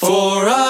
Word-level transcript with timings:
For 0.00 0.48
I 0.48 0.69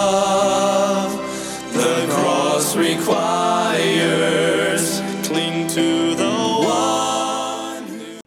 Requires. 2.81 4.41
Cling 5.23 5.67
to 5.67 6.15
the 6.15 6.31
one. 6.65 8.19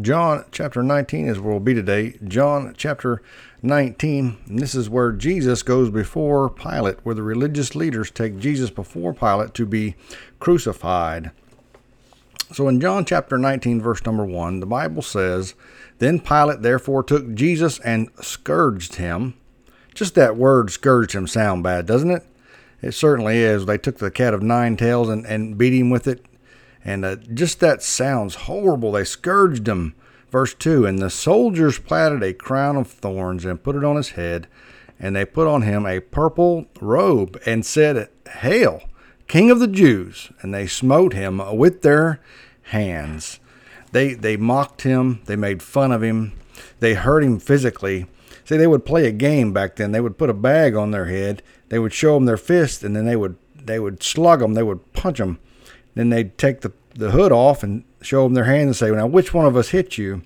John 0.00 0.44
chapter 0.52 0.84
19 0.84 1.26
is 1.26 1.40
where 1.40 1.50
we'll 1.50 1.60
be 1.60 1.74
today. 1.74 2.16
John 2.24 2.74
chapter 2.76 3.20
19, 3.60 4.38
and 4.46 4.58
this 4.60 4.76
is 4.76 4.88
where 4.88 5.10
Jesus 5.10 5.64
goes 5.64 5.90
before 5.90 6.48
Pilate, 6.48 6.98
where 7.02 7.16
the 7.16 7.24
religious 7.24 7.74
leaders 7.74 8.10
take 8.10 8.38
Jesus 8.38 8.70
before 8.70 9.12
Pilate 9.12 9.52
to 9.54 9.66
be 9.66 9.96
crucified. 10.38 11.32
So 12.52 12.68
in 12.68 12.80
John 12.80 13.04
chapter 13.04 13.36
19, 13.36 13.82
verse 13.82 14.04
number 14.04 14.24
1, 14.24 14.60
the 14.60 14.66
Bible 14.66 15.02
says, 15.02 15.54
Then 15.98 16.20
Pilate 16.20 16.62
therefore 16.62 17.02
took 17.02 17.34
Jesus 17.34 17.80
and 17.80 18.10
scourged 18.20 18.94
him. 18.94 19.34
Just 19.92 20.14
that 20.14 20.36
word 20.36 20.70
scourged 20.70 21.12
him 21.12 21.26
sound 21.26 21.64
bad, 21.64 21.86
doesn't 21.86 22.10
it? 22.10 22.24
It 22.82 22.92
certainly 22.92 23.38
is. 23.38 23.64
They 23.64 23.78
took 23.78 23.98
the 23.98 24.10
cat 24.10 24.34
of 24.34 24.42
nine 24.42 24.76
tails 24.76 25.08
and, 25.08 25.24
and 25.24 25.56
beat 25.56 25.72
him 25.72 25.88
with 25.88 26.06
it. 26.06 26.26
And 26.84 27.04
uh, 27.04 27.16
just 27.16 27.60
that 27.60 27.82
sounds 27.82 28.34
horrible. 28.34 28.92
They 28.92 29.04
scourged 29.04 29.68
him. 29.68 29.94
Verse 30.30 30.54
2 30.54 30.84
And 30.86 30.98
the 30.98 31.10
soldiers 31.10 31.78
platted 31.78 32.22
a 32.22 32.32
crown 32.32 32.76
of 32.76 32.88
thorns 32.88 33.44
and 33.44 33.62
put 33.62 33.76
it 33.76 33.84
on 33.84 33.96
his 33.96 34.10
head, 34.10 34.48
and 34.98 35.14
they 35.14 35.24
put 35.24 35.46
on 35.46 35.62
him 35.62 35.86
a 35.86 36.00
purple 36.00 36.66
robe 36.80 37.40
and 37.46 37.64
said, 37.64 38.08
Hail, 38.40 38.82
King 39.28 39.50
of 39.50 39.60
the 39.60 39.68
Jews! 39.68 40.30
And 40.40 40.52
they 40.52 40.66
smote 40.66 41.12
him 41.12 41.40
with 41.56 41.82
their 41.82 42.20
hands. 42.64 43.38
They, 43.92 44.14
they 44.14 44.36
mocked 44.38 44.82
him, 44.82 45.20
they 45.26 45.36
made 45.36 45.62
fun 45.62 45.92
of 45.92 46.02
him, 46.02 46.32
they 46.80 46.94
hurt 46.94 47.22
him 47.22 47.38
physically. 47.38 48.06
See, 48.52 48.58
they 48.58 48.66
would 48.66 48.84
play 48.84 49.06
a 49.06 49.12
game 49.12 49.54
back 49.54 49.76
then. 49.76 49.92
They 49.92 50.00
would 50.02 50.18
put 50.18 50.28
a 50.28 50.34
bag 50.34 50.76
on 50.76 50.90
their 50.90 51.06
head, 51.06 51.42
they 51.70 51.78
would 51.78 51.94
show 51.94 52.12
them 52.12 52.26
their 52.26 52.36
fist, 52.36 52.84
and 52.84 52.94
then 52.94 53.06
they 53.06 53.16
would 53.16 53.38
they 53.56 53.78
would 53.78 54.02
slug 54.02 54.40
them, 54.40 54.52
they 54.52 54.62
would 54.62 54.92
punch 54.92 55.16
them. 55.16 55.38
Then 55.94 56.10
they'd 56.10 56.36
take 56.36 56.60
the, 56.60 56.72
the 56.94 57.12
hood 57.12 57.32
off 57.32 57.62
and 57.62 57.84
show 58.02 58.24
them 58.24 58.34
their 58.34 58.44
hand 58.44 58.66
and 58.66 58.76
say, 58.76 58.90
Now, 58.90 59.06
which 59.06 59.32
one 59.32 59.46
of 59.46 59.56
us 59.56 59.70
hit 59.70 59.96
you? 59.96 60.20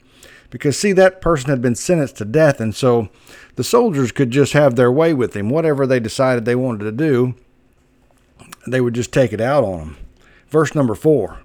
Because, 0.51 0.77
see, 0.77 0.91
that 0.93 1.21
person 1.21 1.51
had 1.51 1.63
been 1.63 1.77
sentenced 1.77 2.17
to 2.17 2.25
death, 2.25 2.61
and 2.61 2.75
so 2.75 3.11
the 3.55 3.63
soldiers 3.63 4.11
could 4.11 4.33
just 4.33 4.55
have 4.55 4.75
their 4.75 4.91
way 4.91 5.15
with 5.15 5.37
him. 5.37 5.49
Whatever 5.49 5.87
they 5.87 6.01
decided 6.01 6.45
they 6.45 6.57
wanted 6.57 6.83
to 6.85 6.93
do, 6.93 7.37
they 8.67 8.81
would 8.81 8.95
just 8.95 9.13
take 9.13 9.33
it 9.33 9.41
out 9.41 9.63
on 9.63 9.81
him. 9.81 9.97
Verse 10.49 10.75
number 10.75 10.97
four 10.97 11.43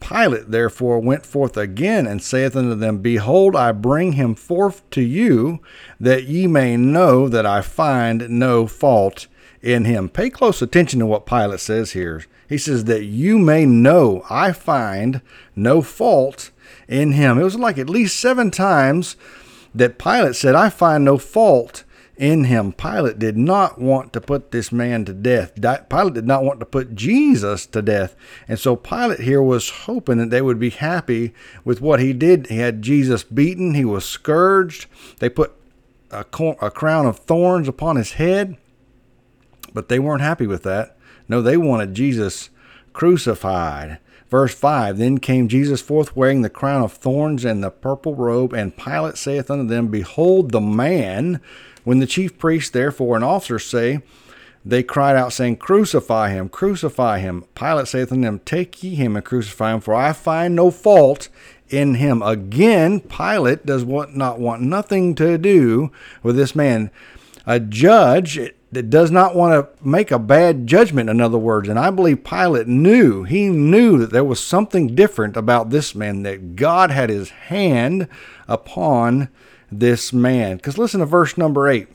Pilate 0.00 0.50
therefore 0.50 1.00
went 1.00 1.26
forth 1.26 1.56
again 1.56 2.06
and 2.06 2.22
saith 2.22 2.54
unto 2.54 2.74
them, 2.74 2.98
Behold, 2.98 3.56
I 3.56 3.72
bring 3.72 4.12
him 4.12 4.34
forth 4.34 4.88
to 4.90 5.02
you, 5.02 5.60
that 5.98 6.24
ye 6.24 6.46
may 6.46 6.76
know 6.76 7.28
that 7.28 7.46
I 7.46 7.60
find 7.60 8.28
no 8.30 8.66
fault 8.66 9.26
in 9.62 9.84
him. 9.84 10.08
Pay 10.08 10.30
close 10.30 10.62
attention 10.62 11.00
to 11.00 11.06
what 11.06 11.26
Pilate 11.26 11.60
says 11.60 11.92
here. 11.92 12.24
He 12.48 12.58
says, 12.58 12.84
That 12.84 13.04
you 13.04 13.38
may 13.38 13.66
know 13.66 14.24
I 14.30 14.52
find 14.52 15.22
no 15.54 15.82
fault 15.82 16.50
in 16.88 17.12
him. 17.12 17.38
It 17.38 17.44
was 17.44 17.56
like 17.56 17.78
at 17.78 17.90
least 17.90 18.20
seven 18.20 18.50
times 18.50 19.16
that 19.74 19.98
Pilate 19.98 20.36
said, 20.36 20.54
I 20.54 20.68
find 20.68 21.04
no 21.04 21.18
fault 21.18 21.84
in 22.16 22.44
him. 22.44 22.72
Pilate 22.72 23.18
did 23.18 23.36
not 23.36 23.80
want 23.80 24.12
to 24.12 24.20
put 24.20 24.50
this 24.50 24.72
man 24.72 25.04
to 25.04 25.12
death. 25.12 25.54
Pilate 25.54 26.14
did 26.14 26.26
not 26.26 26.44
want 26.44 26.60
to 26.60 26.66
put 26.66 26.94
Jesus 26.94 27.66
to 27.66 27.82
death. 27.82 28.16
And 28.48 28.58
so 28.58 28.76
Pilate 28.76 29.20
here 29.20 29.42
was 29.42 29.68
hoping 29.70 30.18
that 30.18 30.30
they 30.30 30.42
would 30.42 30.58
be 30.58 30.70
happy 30.70 31.34
with 31.64 31.80
what 31.80 32.00
he 32.00 32.12
did. 32.12 32.46
He 32.46 32.58
had 32.58 32.82
Jesus 32.82 33.22
beaten, 33.22 33.74
he 33.74 33.84
was 33.84 34.04
scourged. 34.04 34.86
They 35.18 35.28
put 35.28 35.52
a, 36.10 36.24
cor- 36.24 36.56
a 36.60 36.70
crown 36.70 37.06
of 37.06 37.18
thorns 37.18 37.68
upon 37.68 37.96
his 37.96 38.12
head, 38.12 38.56
but 39.74 39.88
they 39.88 39.98
weren't 39.98 40.22
happy 40.22 40.46
with 40.46 40.62
that. 40.62 40.96
No, 41.28 41.42
they 41.42 41.56
wanted 41.56 41.94
Jesus 41.94 42.50
crucified. 42.92 43.98
Verse 44.28 44.54
5 44.54 44.98
Then 44.98 45.18
came 45.18 45.48
Jesus 45.48 45.80
forth 45.80 46.16
wearing 46.16 46.42
the 46.42 46.50
crown 46.50 46.82
of 46.82 46.92
thorns 46.92 47.44
and 47.44 47.62
the 47.62 47.70
purple 47.70 48.14
robe, 48.14 48.52
and 48.52 48.76
Pilate 48.76 49.16
saith 49.16 49.50
unto 49.50 49.66
them, 49.66 49.88
Behold 49.88 50.50
the 50.50 50.60
man. 50.60 51.40
When 51.86 52.00
the 52.00 52.06
chief 52.06 52.36
priests, 52.36 52.70
therefore, 52.70 53.14
and 53.14 53.24
officers 53.24 53.64
say, 53.64 54.02
they 54.64 54.82
cried 54.82 55.14
out, 55.14 55.32
saying, 55.32 55.58
Crucify 55.58 56.30
him, 56.30 56.48
crucify 56.48 57.20
him. 57.20 57.44
Pilate 57.54 57.86
saith 57.86 58.10
unto 58.10 58.24
them, 58.24 58.40
Take 58.44 58.82
ye 58.82 58.96
him 58.96 59.14
and 59.14 59.24
crucify 59.24 59.72
him, 59.72 59.80
for 59.80 59.94
I 59.94 60.12
find 60.12 60.56
no 60.56 60.72
fault 60.72 61.28
in 61.68 61.94
him. 61.94 62.22
Again, 62.22 62.98
Pilate 62.98 63.64
does 63.64 63.84
what, 63.84 64.16
not 64.16 64.40
want 64.40 64.62
nothing 64.62 65.14
to 65.14 65.38
do 65.38 65.92
with 66.24 66.34
this 66.34 66.56
man. 66.56 66.90
A 67.46 67.60
judge 67.60 68.40
that 68.72 68.90
does 68.90 69.12
not 69.12 69.36
want 69.36 69.52
to 69.52 69.88
make 69.88 70.10
a 70.10 70.18
bad 70.18 70.66
judgment, 70.66 71.08
in 71.08 71.20
other 71.20 71.38
words. 71.38 71.68
And 71.68 71.78
I 71.78 71.92
believe 71.92 72.24
Pilate 72.24 72.66
knew, 72.66 73.22
he 73.22 73.48
knew 73.48 73.96
that 73.98 74.10
there 74.10 74.24
was 74.24 74.40
something 74.42 74.96
different 74.96 75.36
about 75.36 75.70
this 75.70 75.94
man, 75.94 76.24
that 76.24 76.56
God 76.56 76.90
had 76.90 77.10
his 77.10 77.30
hand 77.30 78.08
upon 78.48 79.28
this 79.70 80.12
man. 80.12 80.56
Because 80.56 80.78
listen 80.78 81.00
to 81.00 81.06
verse 81.06 81.36
number 81.36 81.68
8. 81.68 81.88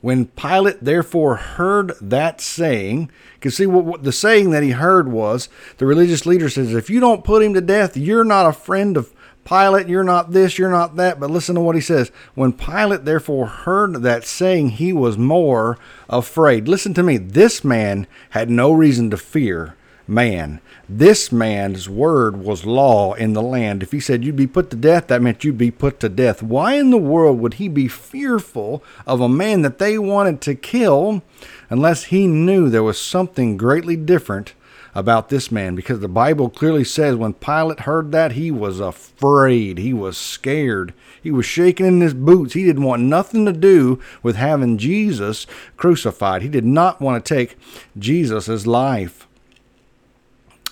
When 0.00 0.26
Pilate 0.26 0.84
therefore 0.84 1.36
heard 1.36 1.92
that 2.00 2.40
saying, 2.40 3.10
because 3.34 3.56
see 3.56 3.66
what, 3.66 3.84
what 3.84 4.04
the 4.04 4.12
saying 4.12 4.50
that 4.50 4.62
he 4.62 4.70
heard 4.70 5.08
was 5.08 5.48
the 5.78 5.86
religious 5.86 6.24
leader 6.24 6.48
says, 6.48 6.72
if 6.72 6.88
you 6.88 7.00
don't 7.00 7.24
put 7.24 7.42
him 7.42 7.52
to 7.54 7.60
death, 7.60 7.96
you're 7.96 8.24
not 8.24 8.46
a 8.46 8.52
friend 8.52 8.96
of 8.96 9.12
Pilate, 9.44 9.88
you're 9.88 10.04
not 10.04 10.32
this, 10.32 10.58
you're 10.58 10.70
not 10.70 10.96
that. 10.96 11.18
But 11.18 11.30
listen 11.30 11.54
to 11.56 11.60
what 11.60 11.74
he 11.74 11.80
says. 11.80 12.12
When 12.34 12.52
Pilate 12.52 13.06
therefore 13.06 13.46
heard 13.46 14.02
that 14.02 14.24
saying, 14.24 14.70
he 14.70 14.92
was 14.92 15.18
more 15.18 15.78
afraid. 16.08 16.68
Listen 16.68 16.94
to 16.94 17.02
me. 17.02 17.16
This 17.16 17.64
man 17.64 18.06
had 18.30 18.50
no 18.50 18.70
reason 18.70 19.10
to 19.10 19.16
fear 19.16 19.74
man. 20.08 20.60
This 20.90 21.30
man's 21.30 21.86
word 21.86 22.38
was 22.38 22.64
law 22.64 23.12
in 23.12 23.34
the 23.34 23.42
land. 23.42 23.82
If 23.82 23.92
he 23.92 24.00
said 24.00 24.24
you'd 24.24 24.36
be 24.36 24.46
put 24.46 24.70
to 24.70 24.76
death, 24.76 25.08
that 25.08 25.20
meant 25.20 25.44
you'd 25.44 25.58
be 25.58 25.70
put 25.70 26.00
to 26.00 26.08
death. 26.08 26.42
Why 26.42 26.76
in 26.76 26.88
the 26.88 26.96
world 26.96 27.38
would 27.40 27.54
he 27.54 27.68
be 27.68 27.88
fearful 27.88 28.82
of 29.06 29.20
a 29.20 29.28
man 29.28 29.60
that 29.60 29.78
they 29.78 29.98
wanted 29.98 30.40
to 30.40 30.54
kill 30.54 31.22
unless 31.68 32.04
he 32.04 32.26
knew 32.26 32.70
there 32.70 32.82
was 32.82 32.98
something 32.98 33.58
greatly 33.58 33.96
different 33.96 34.54
about 34.94 35.28
this 35.28 35.52
man? 35.52 35.74
Because 35.74 36.00
the 36.00 36.08
Bible 36.08 36.48
clearly 36.48 36.84
says 36.84 37.16
when 37.16 37.34
Pilate 37.34 37.80
heard 37.80 38.10
that, 38.12 38.32
he 38.32 38.50
was 38.50 38.80
afraid. 38.80 39.76
He 39.76 39.92
was 39.92 40.16
scared. 40.16 40.94
He 41.22 41.30
was 41.30 41.44
shaking 41.44 41.84
in 41.84 42.00
his 42.00 42.14
boots. 42.14 42.54
He 42.54 42.64
didn't 42.64 42.84
want 42.84 43.02
nothing 43.02 43.44
to 43.44 43.52
do 43.52 44.00
with 44.22 44.36
having 44.36 44.78
Jesus 44.78 45.46
crucified. 45.76 46.40
He 46.40 46.48
did 46.48 46.64
not 46.64 46.98
want 46.98 47.22
to 47.22 47.34
take 47.34 47.58
Jesus' 47.98 48.66
life. 48.66 49.27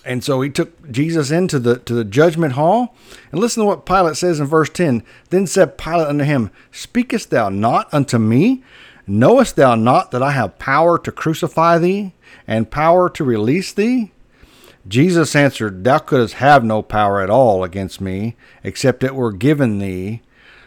And 0.07 0.23
so 0.23 0.41
he 0.41 0.49
took 0.49 0.91
Jesus 0.91 1.31
into 1.31 1.59
the 1.59 1.79
to 1.81 1.93
the 1.93 2.05
judgment 2.05 2.53
hall. 2.55 2.95
And 3.33 3.41
listen 3.41 3.63
to 3.63 3.67
what 3.67 3.85
Pilate 3.85 4.17
says 4.17 4.41
in 4.41 4.47
verse 4.47 4.71
10. 4.71 5.03
Then 5.31 5.47
said 5.47 5.77
Pilate 5.77 6.07
unto 6.07 6.25
him, 6.25 6.51
Speakest 6.71 7.31
thou 7.31 7.49
not 7.49 7.93
unto 7.93 8.19
me? 8.19 8.63
Knowest 9.07 9.57
thou 9.57 9.75
not 9.75 10.11
that 10.13 10.23
I 10.23 10.31
have 10.33 10.59
power 10.59 10.99
to 10.99 11.13
crucify 11.13 11.79
thee, 11.79 12.13
and 12.47 12.71
power 12.71 13.09
to 13.11 13.25
release 13.25 13.73
thee? 13.73 14.13
Jesus 14.89 15.35
answered, 15.35 15.85
Thou 15.85 15.99
couldst 15.99 16.37
have 16.37 16.65
no 16.65 16.83
power 16.83 17.21
at 17.21 17.31
all 17.31 17.65
against 17.65 18.01
me, 18.01 18.37
except 18.63 19.03
it 19.03 19.15
were 19.15 19.33
given 19.33 19.79
thee 19.79 20.23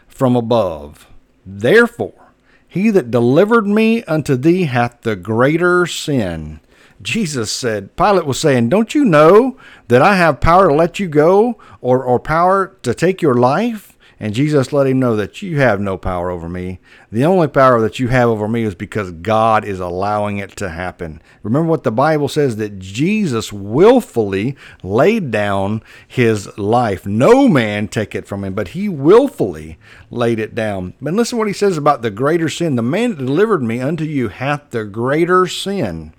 from 0.07 0.35
above. 0.35 1.07
Therefore, 1.45 2.31
he 2.67 2.89
that 2.91 3.11
delivered 3.11 3.65
me 3.65 4.03
unto 4.03 4.35
thee 4.35 4.63
hath 4.63 5.01
the 5.01 5.15
greater 5.15 5.85
sin. 5.85 6.59
Jesus 7.01 7.51
said, 7.51 7.95
Pilate 7.95 8.25
was 8.25 8.39
saying, 8.39 8.69
Don't 8.69 8.93
you 8.93 9.05
know 9.05 9.57
that 9.87 10.01
I 10.01 10.15
have 10.15 10.41
power 10.41 10.67
to 10.67 10.73
let 10.73 10.99
you 10.99 11.07
go 11.07 11.57
or, 11.81 12.03
or 12.03 12.19
power 12.19 12.77
to 12.83 12.93
take 12.93 13.21
your 13.21 13.35
life? 13.35 13.97
And 14.21 14.33
Jesus 14.33 14.73
let 14.73 14.87
him 14.87 14.99
know 14.99 15.15
that 15.15 15.41
you 15.41 15.61
have 15.61 15.79
no 15.79 15.97
power 15.97 16.29
over 16.29 16.49
me. 16.49 16.79
The 17.09 17.23
only 17.23 17.47
power 17.47 17.79
that 17.79 17.99
you 17.99 18.09
have 18.09 18.27
over 18.27 18.49
me 18.49 18.63
is 18.63 18.75
because 18.75 19.11
God 19.11 19.63
is 19.63 19.79
allowing 19.79 20.39
it 20.39 20.57
to 20.57 20.69
happen. 20.69 21.21
Remember 21.41 21.69
what 21.69 21.85
the 21.85 21.91
Bible 21.91 22.27
says 22.27 22.57
that 22.57 22.79
Jesus 22.79 23.53
willfully 23.53 24.57
laid 24.83 25.31
down 25.31 25.81
his 26.05 26.57
life. 26.57 27.05
No 27.05 27.47
man 27.47 27.87
take 27.87 28.13
it 28.13 28.27
from 28.27 28.43
him, 28.43 28.53
but 28.53 28.69
he 28.69 28.89
willfully 28.89 29.77
laid 30.11 30.37
it 30.37 30.53
down. 30.53 30.95
But 31.01 31.13
listen 31.13 31.37
what 31.37 31.47
he 31.47 31.53
says 31.53 31.77
about 31.77 32.01
the 32.01 32.11
greater 32.11 32.49
sin. 32.49 32.75
The 32.75 32.81
man 32.81 33.11
that 33.11 33.25
delivered 33.25 33.63
me 33.63 33.79
unto 33.79 34.03
you 34.03 34.27
hath 34.27 34.71
the 34.71 34.83
greater 34.83 35.47
sin. 35.47 36.13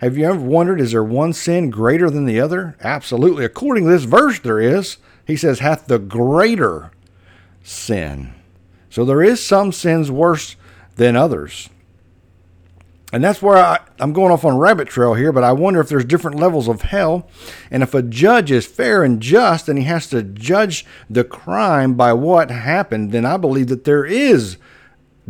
Have 0.00 0.16
you 0.18 0.26
ever 0.26 0.40
wondered, 0.40 0.80
is 0.80 0.92
there 0.92 1.04
one 1.04 1.32
sin 1.32 1.70
greater 1.70 2.10
than 2.10 2.24
the 2.24 2.40
other? 2.40 2.76
Absolutely. 2.80 3.44
According 3.44 3.84
to 3.84 3.90
this 3.90 4.04
verse, 4.04 4.38
there 4.40 4.60
is. 4.60 4.98
He 5.26 5.36
says, 5.36 5.60
hath 5.60 5.86
the 5.86 5.98
greater 5.98 6.90
sin. 7.62 8.34
So 8.90 9.04
there 9.04 9.22
is 9.22 9.44
some 9.44 9.72
sins 9.72 10.10
worse 10.10 10.56
than 10.96 11.16
others. 11.16 11.68
And 13.12 13.22
that's 13.22 13.40
where 13.40 13.56
I, 13.56 13.78
am 14.00 14.12
going 14.12 14.32
off 14.32 14.44
on 14.44 14.58
rabbit 14.58 14.88
trail 14.88 15.14
here, 15.14 15.30
but 15.30 15.44
I 15.44 15.52
wonder 15.52 15.80
if 15.80 15.88
there's 15.88 16.04
different 16.04 16.40
levels 16.40 16.66
of 16.66 16.82
hell. 16.82 17.28
And 17.70 17.82
if 17.84 17.94
a 17.94 18.02
judge 18.02 18.50
is 18.50 18.66
fair 18.66 19.04
and 19.04 19.20
just 19.20 19.68
and 19.68 19.78
he 19.78 19.84
has 19.84 20.08
to 20.08 20.22
judge 20.22 20.84
the 21.08 21.22
crime 21.22 21.94
by 21.94 22.12
what 22.12 22.50
happened, 22.50 23.12
then 23.12 23.24
I 23.24 23.36
believe 23.36 23.68
that 23.68 23.84
there 23.84 24.04
is 24.04 24.56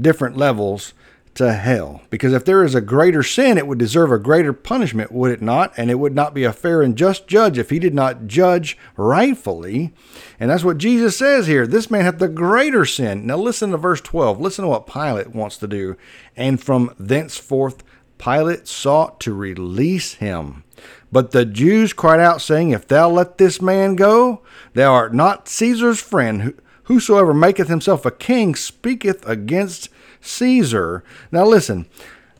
different 0.00 0.36
levels 0.36 0.94
to 1.34 1.52
hell. 1.52 2.02
Because 2.10 2.32
if 2.32 2.44
there 2.44 2.62
is 2.62 2.74
a 2.74 2.80
greater 2.80 3.22
sin, 3.22 3.58
it 3.58 3.66
would 3.66 3.78
deserve 3.78 4.12
a 4.12 4.18
greater 4.18 4.52
punishment, 4.52 5.12
would 5.12 5.30
it 5.30 5.42
not? 5.42 5.72
And 5.76 5.90
it 5.90 5.96
would 5.96 6.14
not 6.14 6.34
be 6.34 6.44
a 6.44 6.52
fair 6.52 6.82
and 6.82 6.96
just 6.96 7.26
judge 7.26 7.58
if 7.58 7.70
he 7.70 7.78
did 7.78 7.94
not 7.94 8.26
judge 8.26 8.78
rightfully. 8.96 9.92
And 10.38 10.50
that's 10.50 10.64
what 10.64 10.78
Jesus 10.78 11.16
says 11.16 11.46
here. 11.46 11.66
This 11.66 11.90
man 11.90 12.04
hath 12.04 12.18
the 12.18 12.28
greater 12.28 12.84
sin. 12.84 13.26
Now 13.26 13.36
listen 13.36 13.70
to 13.70 13.76
verse 13.76 14.00
12. 14.00 14.40
Listen 14.40 14.62
to 14.64 14.68
what 14.68 14.86
Pilate 14.86 15.34
wants 15.34 15.56
to 15.58 15.66
do. 15.66 15.96
And 16.36 16.62
from 16.62 16.94
thenceforth 16.98 17.82
Pilate 18.18 18.68
sought 18.68 19.20
to 19.20 19.34
release 19.34 20.14
him. 20.14 20.64
But 21.12 21.30
the 21.30 21.44
Jews 21.44 21.92
cried 21.92 22.20
out, 22.20 22.40
saying, 22.40 22.70
If 22.70 22.88
thou 22.88 23.08
let 23.08 23.38
this 23.38 23.62
man 23.62 23.94
go, 23.94 24.42
thou 24.72 24.92
art 24.92 25.14
not 25.14 25.48
Caesar's 25.48 26.00
friend. 26.00 26.60
Whosoever 26.84 27.32
maketh 27.32 27.68
himself 27.68 28.04
a 28.04 28.10
king 28.10 28.54
speaketh 28.54 29.26
against 29.26 29.88
Caesar. 30.24 31.04
Now 31.30 31.44
listen, 31.44 31.86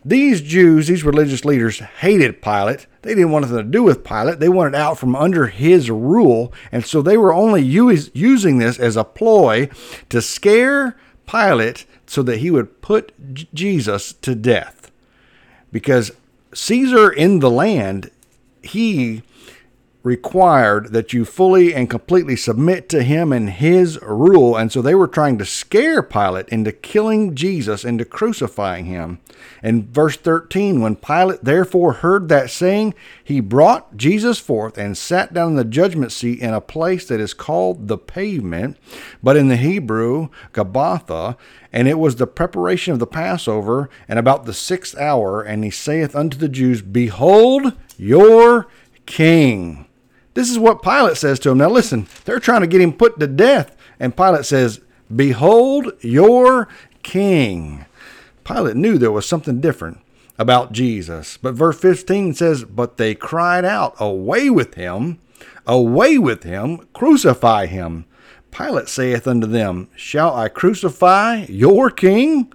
these 0.04 0.42
Jews, 0.42 0.86
these 0.86 1.04
religious 1.04 1.44
leaders, 1.44 1.78
hated 1.78 2.42
Pilate. 2.42 2.86
They 3.02 3.14
didn't 3.14 3.30
want 3.30 3.46
anything 3.46 3.64
to 3.64 3.70
do 3.70 3.82
with 3.82 4.04
Pilate. 4.04 4.38
They 4.38 4.50
wanted 4.50 4.74
out 4.74 4.98
from 4.98 5.16
under 5.16 5.46
his 5.46 5.90
rule. 5.90 6.52
And 6.70 6.84
so 6.84 7.00
they 7.00 7.16
were 7.16 7.32
only 7.32 7.62
use, 7.62 8.10
using 8.12 8.58
this 8.58 8.78
as 8.78 8.96
a 8.96 9.04
ploy 9.04 9.68
to 10.10 10.20
scare 10.20 10.96
Pilate 11.26 11.86
so 12.06 12.22
that 12.22 12.38
he 12.38 12.50
would 12.50 12.82
put 12.82 13.12
J- 13.34 13.48
Jesus 13.54 14.12
to 14.12 14.34
death. 14.34 14.90
Because 15.72 16.12
Caesar 16.52 17.10
in 17.10 17.38
the 17.38 17.50
land, 17.50 18.10
he 18.62 19.22
required 20.04 20.92
that 20.92 21.14
you 21.14 21.24
fully 21.24 21.74
and 21.74 21.88
completely 21.88 22.36
submit 22.36 22.90
to 22.90 23.02
him 23.02 23.32
and 23.32 23.48
his 23.48 23.98
rule. 24.02 24.54
And 24.54 24.70
so 24.70 24.82
they 24.82 24.94
were 24.94 25.08
trying 25.08 25.38
to 25.38 25.46
scare 25.46 26.02
Pilate 26.02 26.48
into 26.50 26.72
killing 26.72 27.34
Jesus, 27.34 27.86
into 27.86 28.04
crucifying 28.04 28.84
him. 28.84 29.18
In 29.62 29.90
verse 29.90 30.18
13, 30.18 30.82
when 30.82 30.96
Pilate 30.96 31.42
therefore 31.42 31.94
heard 31.94 32.28
that 32.28 32.50
saying, 32.50 32.94
he 33.24 33.40
brought 33.40 33.96
Jesus 33.96 34.38
forth 34.38 34.76
and 34.76 34.96
sat 34.96 35.32
down 35.32 35.52
in 35.52 35.56
the 35.56 35.64
judgment 35.64 36.12
seat 36.12 36.38
in 36.38 36.52
a 36.52 36.60
place 36.60 37.06
that 37.08 37.18
is 37.18 37.32
called 37.32 37.88
the 37.88 37.96
pavement, 37.96 38.76
but 39.22 39.38
in 39.38 39.48
the 39.48 39.56
Hebrew, 39.56 40.28
Gabbatha. 40.52 41.38
And 41.72 41.88
it 41.88 41.98
was 41.98 42.16
the 42.16 42.26
preparation 42.26 42.92
of 42.92 42.98
the 42.98 43.06
Passover, 43.06 43.88
and 44.06 44.18
about 44.18 44.44
the 44.44 44.54
sixth 44.54 44.96
hour. 44.98 45.40
And 45.40 45.64
he 45.64 45.70
saith 45.70 46.14
unto 46.14 46.36
the 46.36 46.48
Jews, 46.48 46.82
Behold 46.82 47.72
your 47.96 48.68
king. 49.06 49.86
This 50.34 50.50
is 50.50 50.58
what 50.58 50.82
Pilate 50.82 51.16
says 51.16 51.38
to 51.40 51.50
him. 51.50 51.58
Now 51.58 51.70
listen, 51.70 52.06
they're 52.24 52.40
trying 52.40 52.60
to 52.60 52.66
get 52.66 52.80
him 52.80 52.92
put 52.92 53.18
to 53.20 53.26
death. 53.26 53.76
And 53.98 54.16
Pilate 54.16 54.44
says, 54.44 54.80
Behold 55.14 55.92
your 56.00 56.68
king. 57.02 57.86
Pilate 58.44 58.76
knew 58.76 58.98
there 58.98 59.12
was 59.12 59.26
something 59.26 59.60
different 59.60 59.98
about 60.38 60.72
Jesus. 60.72 61.36
But 61.36 61.54
verse 61.54 61.78
15 61.78 62.34
says, 62.34 62.64
But 62.64 62.96
they 62.96 63.14
cried 63.14 63.64
out, 63.64 63.94
Away 63.98 64.50
with 64.50 64.74
him, 64.74 65.20
away 65.66 66.18
with 66.18 66.42
him, 66.42 66.86
crucify 66.92 67.66
him. 67.66 68.04
Pilate 68.50 68.88
saith 68.88 69.26
unto 69.26 69.46
them, 69.46 69.88
Shall 69.96 70.34
I 70.34 70.48
crucify 70.48 71.46
your 71.48 71.90
king? 71.90 72.52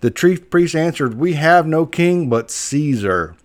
The 0.00 0.10
chief 0.10 0.48
priests 0.50 0.74
answered, 0.74 1.14
We 1.14 1.34
have 1.34 1.66
no 1.66 1.86
king 1.86 2.28
but 2.28 2.50
Caesar. 2.50 3.36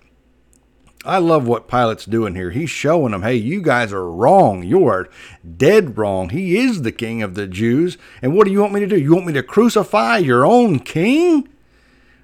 I 1.06 1.20
love 1.20 1.48
what 1.48 1.68
Pilate's 1.68 2.06
doing 2.06 2.36
here. 2.36 2.52
He's 2.52 2.70
showing 2.70 3.12
them, 3.12 3.22
hey, 3.22 3.36
you 3.36 3.62
guys 3.62 3.94
are 3.94 4.12
wrong. 4.12 4.64
You 4.64 4.88
are 4.88 5.10
dead 5.58 5.98
wrong. 5.98 6.30
He 6.30 6.58
is 6.58 6.82
the 6.82 6.92
king 6.92 7.22
of 7.22 7.36
the 7.36 7.48
Jews. 7.48 7.98
And 8.22 8.36
what 8.36 8.46
do 8.46 8.52
you 8.52 8.60
want 8.60 8.74
me 8.74 8.80
to 8.82 8.88
do? 8.88 9.00
You 9.00 9.14
want 9.14 9.28
me 9.28 9.34
to 9.34 9.44
crucify 9.44 10.18
your 10.18 10.46
own 10.46 10.80
king? 10.80 11.48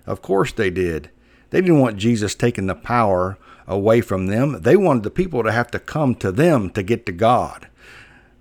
Of 0.05 0.21
course 0.21 0.51
they 0.51 0.69
did. 0.69 1.09
They 1.51 1.61
didn't 1.61 1.79
want 1.79 1.97
Jesus 1.97 2.35
taking 2.35 2.65
the 2.65 2.75
power 2.75 3.37
away 3.67 4.01
from 4.01 4.27
them. 4.27 4.61
They 4.63 4.75
wanted 4.75 5.03
the 5.03 5.11
people 5.11 5.43
to 5.43 5.51
have 5.51 5.71
to 5.71 5.79
come 5.79 6.15
to 6.15 6.31
them 6.31 6.69
to 6.71 6.83
get 6.83 7.05
to 7.05 7.11
God. 7.11 7.67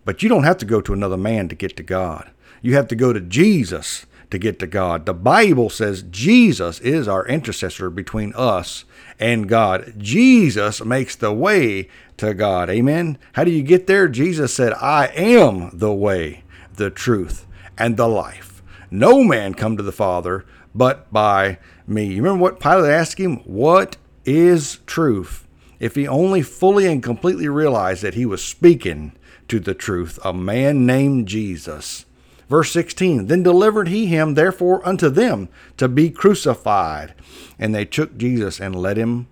But 0.04 0.22
you 0.22 0.28
don't 0.28 0.44
have 0.44 0.58
to 0.58 0.66
go 0.66 0.80
to 0.80 0.92
another 0.92 1.16
man 1.16 1.48
to 1.48 1.54
get 1.54 1.76
to 1.76 1.82
God. 1.82 2.30
You 2.62 2.74
have 2.74 2.88
to 2.88 2.96
go 2.96 3.12
to 3.12 3.20
Jesus 3.20 4.06
to 4.32 4.38
get 4.38 4.58
to 4.58 4.66
God. 4.66 5.04
The 5.04 5.14
Bible 5.14 5.68
says 5.70 6.02
Jesus 6.02 6.80
is 6.80 7.06
our 7.06 7.26
intercessor 7.26 7.90
between 7.90 8.32
us 8.34 8.86
and 9.20 9.46
God. 9.46 9.94
Jesus 9.98 10.82
makes 10.82 11.14
the 11.14 11.32
way 11.32 11.88
to 12.16 12.32
God. 12.32 12.70
Amen. 12.70 13.18
How 13.34 13.44
do 13.44 13.50
you 13.50 13.62
get 13.62 13.86
there? 13.86 14.08
Jesus 14.08 14.52
said, 14.54 14.72
I 14.72 15.08
am 15.14 15.70
the 15.78 15.92
way, 15.92 16.44
the 16.74 16.90
truth, 16.90 17.46
and 17.76 17.98
the 17.98 18.08
life. 18.08 18.62
No 18.90 19.22
man 19.22 19.52
come 19.52 19.76
to 19.76 19.82
the 19.82 19.92
Father 19.92 20.46
but 20.74 21.12
by 21.12 21.58
me. 21.86 22.06
You 22.06 22.22
remember 22.22 22.42
what 22.42 22.58
Pilate 22.58 22.90
asked 22.90 23.18
him? 23.18 23.36
What 23.44 23.98
is 24.24 24.78
truth? 24.86 25.46
If 25.78 25.94
he 25.94 26.08
only 26.08 26.40
fully 26.40 26.86
and 26.86 27.02
completely 27.02 27.48
realized 27.48 28.02
that 28.02 28.14
he 28.14 28.24
was 28.24 28.42
speaking 28.42 29.12
to 29.48 29.60
the 29.60 29.74
truth, 29.74 30.18
a 30.24 30.32
man 30.32 30.86
named 30.86 31.28
Jesus. 31.28 32.06
Verse 32.48 32.72
16 32.72 33.26
Then 33.26 33.42
delivered 33.42 33.88
he 33.88 34.06
him 34.06 34.34
therefore 34.34 34.86
unto 34.86 35.08
them 35.08 35.48
to 35.76 35.88
be 35.88 36.10
crucified. 36.10 37.14
And 37.58 37.74
they 37.74 37.84
took 37.84 38.16
Jesus 38.16 38.60
and 38.60 38.74
led 38.74 38.96
him 38.96 39.28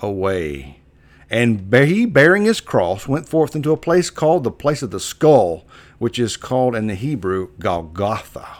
away. 0.00 0.78
And 1.30 1.72
he, 1.72 2.04
bearing 2.04 2.44
his 2.44 2.60
cross, 2.60 3.08
went 3.08 3.26
forth 3.26 3.56
into 3.56 3.72
a 3.72 3.76
place 3.76 4.10
called 4.10 4.44
the 4.44 4.50
place 4.50 4.82
of 4.82 4.90
the 4.90 5.00
skull, 5.00 5.64
which 5.98 6.18
is 6.18 6.36
called 6.36 6.76
in 6.76 6.88
the 6.88 6.94
Hebrew 6.94 7.48
Golgotha. 7.58 8.58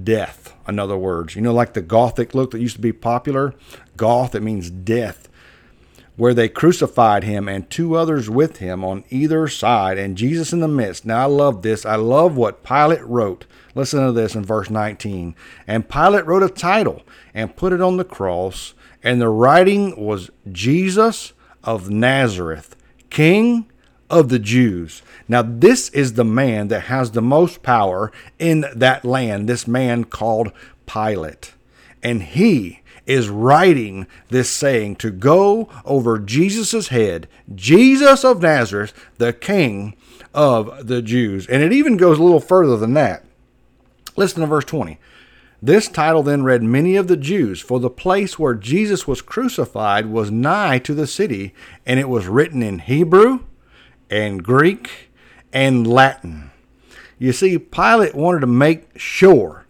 Death, 0.00 0.54
in 0.68 0.78
other 0.78 0.98
words. 0.98 1.34
You 1.34 1.40
know, 1.40 1.54
like 1.54 1.72
the 1.72 1.80
Gothic 1.80 2.34
look 2.34 2.50
that 2.50 2.60
used 2.60 2.76
to 2.76 2.82
be 2.82 2.92
popular? 2.92 3.54
Goth, 3.96 4.34
it 4.34 4.42
means 4.42 4.70
death. 4.70 5.28
Where 6.18 6.34
they 6.34 6.50
crucified 6.50 7.24
him 7.24 7.48
and 7.48 7.70
two 7.70 7.94
others 7.94 8.28
with 8.28 8.58
him 8.58 8.84
on 8.84 9.04
either 9.08 9.48
side, 9.48 9.96
and 9.96 10.18
Jesus 10.18 10.52
in 10.52 10.60
the 10.60 10.68
midst. 10.68 11.06
Now, 11.06 11.22
I 11.22 11.24
love 11.24 11.62
this. 11.62 11.86
I 11.86 11.96
love 11.96 12.36
what 12.36 12.62
Pilate 12.62 13.04
wrote. 13.06 13.46
Listen 13.74 14.04
to 14.04 14.12
this 14.12 14.34
in 14.34 14.44
verse 14.44 14.68
19. 14.68 15.34
And 15.66 15.88
Pilate 15.88 16.26
wrote 16.26 16.42
a 16.42 16.50
title 16.50 17.02
and 17.32 17.56
put 17.56 17.72
it 17.72 17.80
on 17.80 17.96
the 17.96 18.04
cross 18.04 18.74
and 19.02 19.20
the 19.20 19.28
writing 19.28 19.94
was 19.96 20.30
Jesus 20.50 21.32
of 21.62 21.90
Nazareth, 21.90 22.76
King 23.10 23.70
of 24.10 24.28
the 24.28 24.38
Jews. 24.38 25.02
Now, 25.28 25.42
this 25.42 25.88
is 25.90 26.14
the 26.14 26.24
man 26.24 26.68
that 26.68 26.82
has 26.82 27.12
the 27.12 27.22
most 27.22 27.62
power 27.62 28.10
in 28.38 28.64
that 28.74 29.04
land, 29.04 29.48
this 29.48 29.66
man 29.66 30.04
called 30.04 30.52
Pilate. 30.86 31.52
And 32.02 32.22
he 32.22 32.80
is 33.08 33.30
writing 33.30 34.06
this 34.28 34.50
saying 34.50 34.94
to 34.96 35.10
go 35.10 35.68
over 35.84 36.18
Jesus' 36.18 36.88
head, 36.88 37.26
Jesus 37.54 38.22
of 38.22 38.42
Nazareth, 38.42 38.92
the 39.16 39.32
King 39.32 39.96
of 40.34 40.86
the 40.86 41.00
Jews. 41.00 41.46
And 41.46 41.62
it 41.62 41.72
even 41.72 41.96
goes 41.96 42.18
a 42.18 42.22
little 42.22 42.38
further 42.38 42.76
than 42.76 42.92
that. 42.94 43.24
Listen 44.14 44.42
to 44.42 44.46
verse 44.46 44.66
20. 44.66 45.00
This 45.60 45.88
title 45.88 46.22
then 46.22 46.44
read 46.44 46.62
many 46.62 46.96
of 46.96 47.08
the 47.08 47.16
Jews, 47.16 47.60
for 47.60 47.80
the 47.80 47.90
place 47.90 48.38
where 48.38 48.54
Jesus 48.54 49.08
was 49.08 49.22
crucified 49.22 50.06
was 50.06 50.30
nigh 50.30 50.78
to 50.80 50.94
the 50.94 51.06
city, 51.06 51.52
and 51.84 51.98
it 51.98 52.08
was 52.08 52.28
written 52.28 52.62
in 52.62 52.78
Hebrew 52.78 53.40
and 54.10 54.44
Greek 54.44 55.10
and 55.52 55.86
Latin. 55.86 56.50
You 57.18 57.32
see, 57.32 57.58
Pilate 57.58 58.14
wanted 58.14 58.40
to 58.40 58.46
make 58.46 58.98
sure 58.98 59.66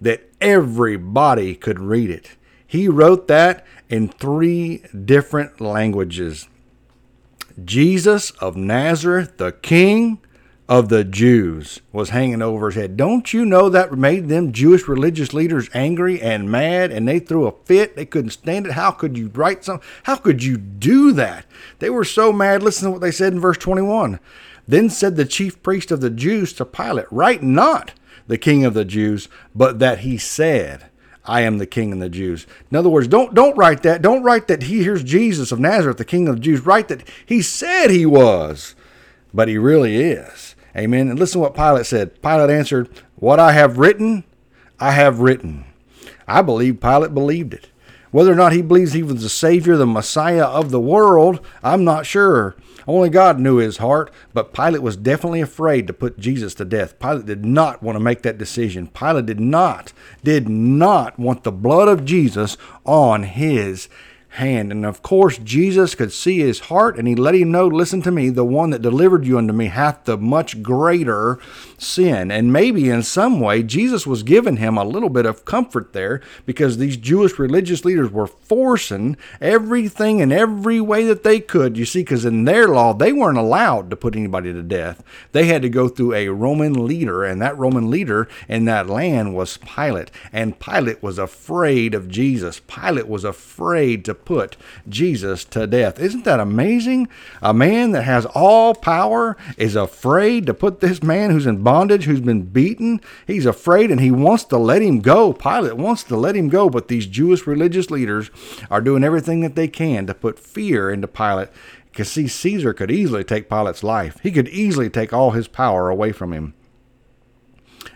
that 0.00 0.30
everybody 0.40 1.54
could 1.54 1.80
read 1.80 2.10
it. 2.10 2.36
He 2.76 2.88
wrote 2.88 3.26
that, 3.28 3.64
in 3.88 4.08
three 4.08 4.82
different 4.92 5.62
languages 5.62 6.46
Jesus 7.64 8.32
of 8.32 8.54
Nazareth, 8.54 9.38
the 9.38 9.52
King 9.52 10.18
of 10.68 10.90
the 10.90 11.02
Jews, 11.02 11.80
was 11.90 12.10
hanging 12.10 12.42
over 12.42 12.66
his 12.66 12.74
head. 12.74 12.98
Don't 12.98 13.32
you 13.32 13.46
know 13.46 13.70
that 13.70 13.92
made 13.92 14.28
them 14.28 14.52
Jewish 14.52 14.86
religious 14.86 15.32
leaders 15.32 15.70
angry 15.72 16.20
and 16.20 16.50
mad 16.50 16.92
and 16.92 17.08
they 17.08 17.18
threw 17.18 17.46
a 17.46 17.52
fit? 17.64 17.96
They 17.96 18.04
couldn't 18.04 18.32
stand 18.32 18.66
it. 18.66 18.72
How 18.72 18.90
could 18.90 19.16
you 19.16 19.28
write 19.28 19.64
something? 19.64 19.88
How 20.02 20.16
could 20.16 20.44
you 20.44 20.58
do 20.58 21.12
that? 21.12 21.46
They 21.78 21.88
were 21.88 22.04
so 22.04 22.30
mad. 22.30 22.62
Listen 22.62 22.88
to 22.88 22.90
what 22.90 23.00
they 23.00 23.10
said 23.10 23.32
in 23.32 23.40
verse 23.40 23.56
21. 23.56 24.20
Then 24.68 24.90
said 24.90 25.16
the 25.16 25.24
chief 25.24 25.62
priest 25.62 25.90
of 25.90 26.02
the 26.02 26.10
Jews 26.10 26.52
to 26.54 26.66
Pilate, 26.66 27.06
Write 27.10 27.42
not 27.42 27.94
the 28.26 28.36
king 28.36 28.66
of 28.66 28.74
the 28.74 28.84
Jews, 28.84 29.30
but 29.54 29.78
that 29.78 30.00
he 30.00 30.18
said, 30.18 30.90
I 31.26 31.42
am 31.42 31.58
the 31.58 31.66
king 31.66 31.92
of 31.92 31.98
the 31.98 32.08
Jews. 32.08 32.46
In 32.70 32.76
other 32.76 32.88
words, 32.88 33.08
don't 33.08 33.34
don't 33.34 33.56
write 33.56 33.82
that. 33.82 34.02
Don't 34.02 34.22
write 34.22 34.48
that 34.48 34.64
he 34.64 34.82
here's 34.82 35.02
Jesus 35.02 35.52
of 35.52 35.60
Nazareth, 35.60 35.98
the 35.98 36.04
king 36.04 36.28
of 36.28 36.36
the 36.36 36.40
Jews. 36.40 36.64
Write 36.64 36.88
that 36.88 37.06
he 37.24 37.42
said 37.42 37.90
he 37.90 38.06
was, 38.06 38.74
but 39.34 39.48
he 39.48 39.58
really 39.58 39.96
is. 39.96 40.54
Amen. 40.76 41.08
And 41.08 41.18
listen 41.18 41.40
to 41.40 41.42
what 41.42 41.54
Pilate 41.54 41.86
said. 41.86 42.20
Pilate 42.22 42.50
answered, 42.50 42.88
What 43.16 43.40
I 43.40 43.52
have 43.52 43.78
written, 43.78 44.24
I 44.78 44.92
have 44.92 45.20
written. 45.20 45.64
I 46.28 46.42
believe 46.42 46.80
Pilate 46.80 47.14
believed 47.14 47.54
it. 47.54 47.68
Whether 48.16 48.32
or 48.32 48.36
not 48.36 48.54
he 48.54 48.62
believes 48.62 48.94
he 48.94 49.02
was 49.02 49.22
the 49.22 49.28
Savior, 49.28 49.76
the 49.76 49.84
Messiah 49.84 50.46
of 50.46 50.70
the 50.70 50.80
world, 50.80 51.38
I'm 51.62 51.84
not 51.84 52.06
sure. 52.06 52.56
Only 52.88 53.10
God 53.10 53.38
knew 53.38 53.56
his 53.56 53.76
heart, 53.76 54.10
but 54.32 54.54
Pilate 54.54 54.80
was 54.80 54.96
definitely 54.96 55.42
afraid 55.42 55.86
to 55.86 55.92
put 55.92 56.18
Jesus 56.18 56.54
to 56.54 56.64
death. 56.64 56.98
Pilate 56.98 57.26
did 57.26 57.44
not 57.44 57.82
want 57.82 57.96
to 57.96 58.00
make 58.00 58.22
that 58.22 58.38
decision. 58.38 58.86
Pilate 58.86 59.26
did 59.26 59.38
not, 59.38 59.92
did 60.24 60.48
not 60.48 61.18
want 61.18 61.44
the 61.44 61.52
blood 61.52 61.88
of 61.88 62.06
Jesus 62.06 62.56
on 62.86 63.24
his 63.24 63.86
hand. 64.36 64.72
And 64.72 64.86
of 64.86 65.02
course, 65.02 65.38
Jesus 65.38 65.94
could 65.94 66.12
see 66.12 66.38
his 66.38 66.60
heart, 66.60 66.98
and 66.98 67.06
he 67.06 67.14
let 67.14 67.34
him 67.34 67.50
know, 67.50 67.66
Listen 67.66 68.00
to 68.02 68.10
me, 68.10 68.28
the 68.30 68.44
one 68.44 68.70
that 68.70 68.82
delivered 68.82 69.26
you 69.26 69.38
unto 69.38 69.52
me 69.52 69.66
hath 69.66 70.04
the 70.04 70.16
much 70.16 70.62
greater 70.62 71.38
sin. 71.78 72.30
And 72.30 72.52
maybe 72.52 72.88
in 72.88 73.02
some 73.02 73.40
way, 73.40 73.62
Jesus 73.62 74.06
was 74.06 74.22
giving 74.22 74.56
him 74.56 74.76
a 74.76 74.84
little 74.84 75.08
bit 75.08 75.26
of 75.26 75.44
comfort 75.44 75.92
there 75.92 76.20
because 76.44 76.78
these 76.78 76.96
Jewish 76.96 77.38
religious 77.38 77.84
leaders 77.84 78.10
were 78.10 78.26
forcing 78.26 79.16
everything 79.40 80.20
in 80.20 80.32
every 80.32 80.80
way 80.80 81.04
that 81.04 81.22
they 81.22 81.40
could. 81.40 81.76
You 81.76 81.84
see, 81.84 82.00
because 82.00 82.24
in 82.24 82.44
their 82.44 82.68
law, 82.68 82.94
they 82.94 83.12
weren't 83.12 83.38
allowed 83.38 83.90
to 83.90 83.96
put 83.96 84.16
anybody 84.16 84.52
to 84.52 84.62
death. 84.62 85.02
They 85.32 85.46
had 85.46 85.62
to 85.62 85.68
go 85.68 85.88
through 85.88 86.14
a 86.14 86.28
Roman 86.28 86.86
leader, 86.86 87.24
and 87.24 87.40
that 87.42 87.58
Roman 87.58 87.90
leader 87.90 88.28
in 88.48 88.64
that 88.66 88.88
land 88.88 89.34
was 89.34 89.58
Pilate. 89.58 90.10
And 90.32 90.58
Pilate 90.58 91.02
was 91.02 91.18
afraid 91.18 91.94
of 91.94 92.08
Jesus. 92.08 92.60
Pilate 92.60 93.08
was 93.08 93.24
afraid 93.24 94.04
to 94.04 94.14
put 94.26 94.56
Jesus 94.86 95.44
to 95.46 95.66
death. 95.66 95.98
Isn't 95.98 96.24
that 96.24 96.40
amazing? 96.40 97.08
A 97.40 97.54
man 97.54 97.92
that 97.92 98.02
has 98.02 98.26
all 98.26 98.74
power 98.74 99.38
is 99.56 99.74
afraid 99.74 100.44
to 100.46 100.52
put 100.52 100.80
this 100.80 101.02
man 101.02 101.30
who's 101.30 101.46
in 101.46 101.62
bondage, 101.62 102.04
who's 102.04 102.20
been 102.20 102.42
beaten, 102.42 103.00
he's 103.26 103.46
afraid 103.46 103.90
and 103.90 104.00
he 104.00 104.10
wants 104.10 104.44
to 104.44 104.58
let 104.58 104.82
him 104.82 105.00
go. 105.00 105.32
Pilate 105.32 105.78
wants 105.78 106.02
to 106.04 106.16
let 106.16 106.36
him 106.36 106.50
go, 106.50 106.68
but 106.68 106.88
these 106.88 107.06
Jewish 107.06 107.46
religious 107.46 107.90
leaders 107.90 108.30
are 108.70 108.82
doing 108.82 109.04
everything 109.04 109.40
that 109.40 109.54
they 109.54 109.68
can 109.68 110.06
to 110.06 110.12
put 110.12 110.38
fear 110.38 110.90
into 110.90 111.08
Pilate. 111.08 111.48
Because 111.90 112.10
see, 112.12 112.28
Caesar 112.28 112.74
could 112.74 112.90
easily 112.90 113.24
take 113.24 113.48
Pilate's 113.48 113.82
life. 113.82 114.18
He 114.22 114.30
could 114.30 114.48
easily 114.48 114.90
take 114.90 115.14
all 115.14 115.30
his 115.30 115.48
power 115.48 115.88
away 115.88 116.12
from 116.12 116.34
him. 116.34 116.52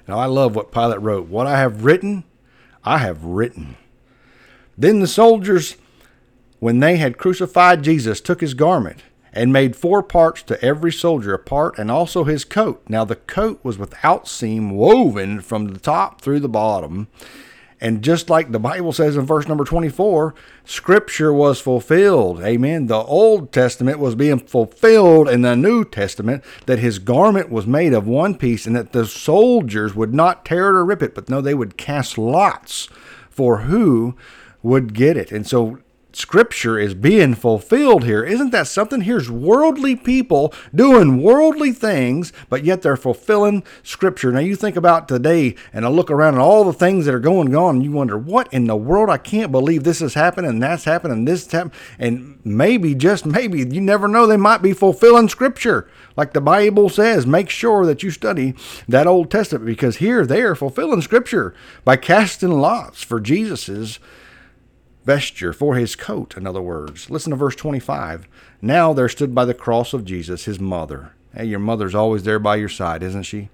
Now 0.09 0.19
I 0.19 0.25
love 0.25 0.57
what 0.57 0.73
Pilate 0.73 1.03
wrote. 1.03 1.29
What 1.29 1.47
I 1.47 1.59
have 1.59 1.85
written, 1.85 2.25
I 2.83 2.99
have 2.99 3.23
written. 3.25 3.77
Then 4.79 5.01
the 5.01 5.07
soldiers 5.07 5.77
when 6.61 6.79
they 6.79 6.97
had 6.97 7.19
crucified 7.19 7.83
Jesus, 7.83 8.21
took 8.21 8.41
his 8.41 8.55
garment 8.55 9.03
and 9.33 9.53
made 9.53 9.77
four 9.77 10.03
parts 10.03 10.43
to 10.43 10.63
every 10.65 10.93
soldier 10.93 11.35
a 11.35 11.39
part, 11.39 11.79
and 11.79 11.91
also 11.91 12.25
his 12.25 12.45
coat. 12.45 12.83
Now 12.89 13.05
the 13.05 13.17
coat 13.17 13.61
was 13.63 13.79
without 13.79 14.29
seam, 14.29 14.71
woven 14.71 15.41
from 15.41 15.69
the 15.69 15.79
top 15.79 16.21
through 16.21 16.41
the 16.41 16.49
bottom. 16.49 17.09
And 17.81 18.03
just 18.03 18.29
like 18.29 18.53
the 18.53 18.59
Bible 18.59 18.93
says 18.93 19.17
in 19.17 19.25
verse 19.25 19.49
number 19.49 19.65
24, 19.65 20.35
Scripture 20.65 21.33
was 21.33 21.61
fulfilled. 21.61 22.43
Amen. 22.43 22.89
The 22.89 23.03
Old 23.03 23.53
Testament 23.53 23.99
was 23.99 24.15
being 24.15 24.39
fulfilled 24.39 25.29
in 25.29 25.43
the 25.43 25.57
New 25.57 25.85
Testament, 25.85 26.45
that 26.67 26.79
his 26.79 26.99
garment 26.99 27.51
was 27.51 27.67
made 27.67 27.95
of 27.95 28.07
one 28.07 28.35
piece, 28.35 28.67
and 28.67 28.77
that 28.77 28.93
the 28.93 29.07
soldiers 29.07 29.95
would 29.95 30.13
not 30.13 30.45
tear 30.45 30.69
it 30.69 30.75
or 30.79 30.85
rip 30.85 31.03
it, 31.03 31.15
but 31.15 31.31
no, 31.31 31.41
they 31.41 31.55
would 31.55 31.79
cast 31.79 32.19
lots 32.19 32.89
for 33.31 33.59
who 33.59 34.15
would 34.63 34.93
get 34.93 35.17
it. 35.17 35.33
And 35.33 35.47
so 35.47 35.79
scripture 36.13 36.79
is 36.79 36.95
being 36.95 37.35
fulfilled 37.35 38.05
here. 38.05 38.23
Isn't 38.23 38.51
that 38.51 38.67
something? 38.67 39.03
Here's 39.03 39.31
worldly 39.31 39.97
people 39.97 40.53
doing 40.75 41.23
worldly 41.23 41.73
things, 41.73 42.33
but 42.49 42.65
yet 42.65 42.83
they're 42.83 42.97
fulfilling 42.97 43.63
scripture. 43.83 44.33
Now 44.33 44.41
you 44.41 44.57
think 44.57 44.77
about 44.77 45.09
today 45.09 45.55
and 45.73 45.85
I 45.85 45.89
look 45.89 46.11
around 46.11 46.35
and 46.35 46.43
all 46.43 46.65
the 46.65 46.73
things 46.73 47.07
that 47.07 47.15
are 47.15 47.21
going 47.21 47.55
on 47.55 47.77
and 47.77 47.85
you 47.85 47.93
wonder, 47.93 48.19
what 48.19 48.53
in 48.53 48.67
the 48.67 48.77
world? 48.77 49.11
I 49.11 49.19
can't 49.19 49.53
believe 49.53 49.85
this 49.85 50.03
is 50.03 50.15
happening 50.15 50.51
and 50.51 50.63
that's 50.63 50.85
happening 50.85 51.19
and 51.19 51.29
this 51.29 51.51
happening. 51.51 51.77
And 51.99 52.39
maybe, 52.45 52.95
just 52.95 53.27
maybe, 53.27 53.61
you 53.61 53.81
never 53.81 54.09
know, 54.09 54.27
they 54.27 54.37
might 54.37 54.63
be 54.63 54.73
fulfilling 54.73 55.29
scripture. 55.29 55.89
Like 56.17 56.33
the 56.33 56.41
Bible 56.41 56.89
says, 56.89 57.27
make 57.27 57.49
sure 57.49 57.87
that 57.87 58.03
you 58.03 58.11
study 58.11 58.55
that 58.89 59.07
Old 59.07 59.31
Testament 59.31 59.67
because 59.67 59.97
here 59.97 60.27
they 60.27 60.43
are 60.43 60.55
fulfilling 60.55 61.03
scripture 61.03 61.55
by 61.85 61.97
casting 61.97 62.51
lots 62.51 63.03
for 63.03 63.21
Jesus's 63.21 63.99
vesture, 65.05 65.53
for 65.53 65.77
his 65.77 65.97
coat, 65.97 66.37
in 66.37 66.47
other 66.47 66.63
words. 66.63 67.11
Listen 67.11 67.31
to 67.31 67.37
verse 67.37 67.57
25. 67.57 68.29
Now 68.63 68.93
there 68.93 69.09
stood 69.09 69.35
by 69.35 69.45
the 69.45 69.55
cross 69.55 69.93
of 69.93 70.05
Jesus 70.05 70.45
his 70.45 70.61
mother. 70.61 71.13
Hey, 71.35 71.47
your 71.47 71.59
mother's 71.59 71.95
always 71.95 72.25
there 72.25 72.39
by 72.39 72.57
your 72.57 72.69
side, 72.69 73.03
isn't 73.03 73.23
she? 73.23 73.49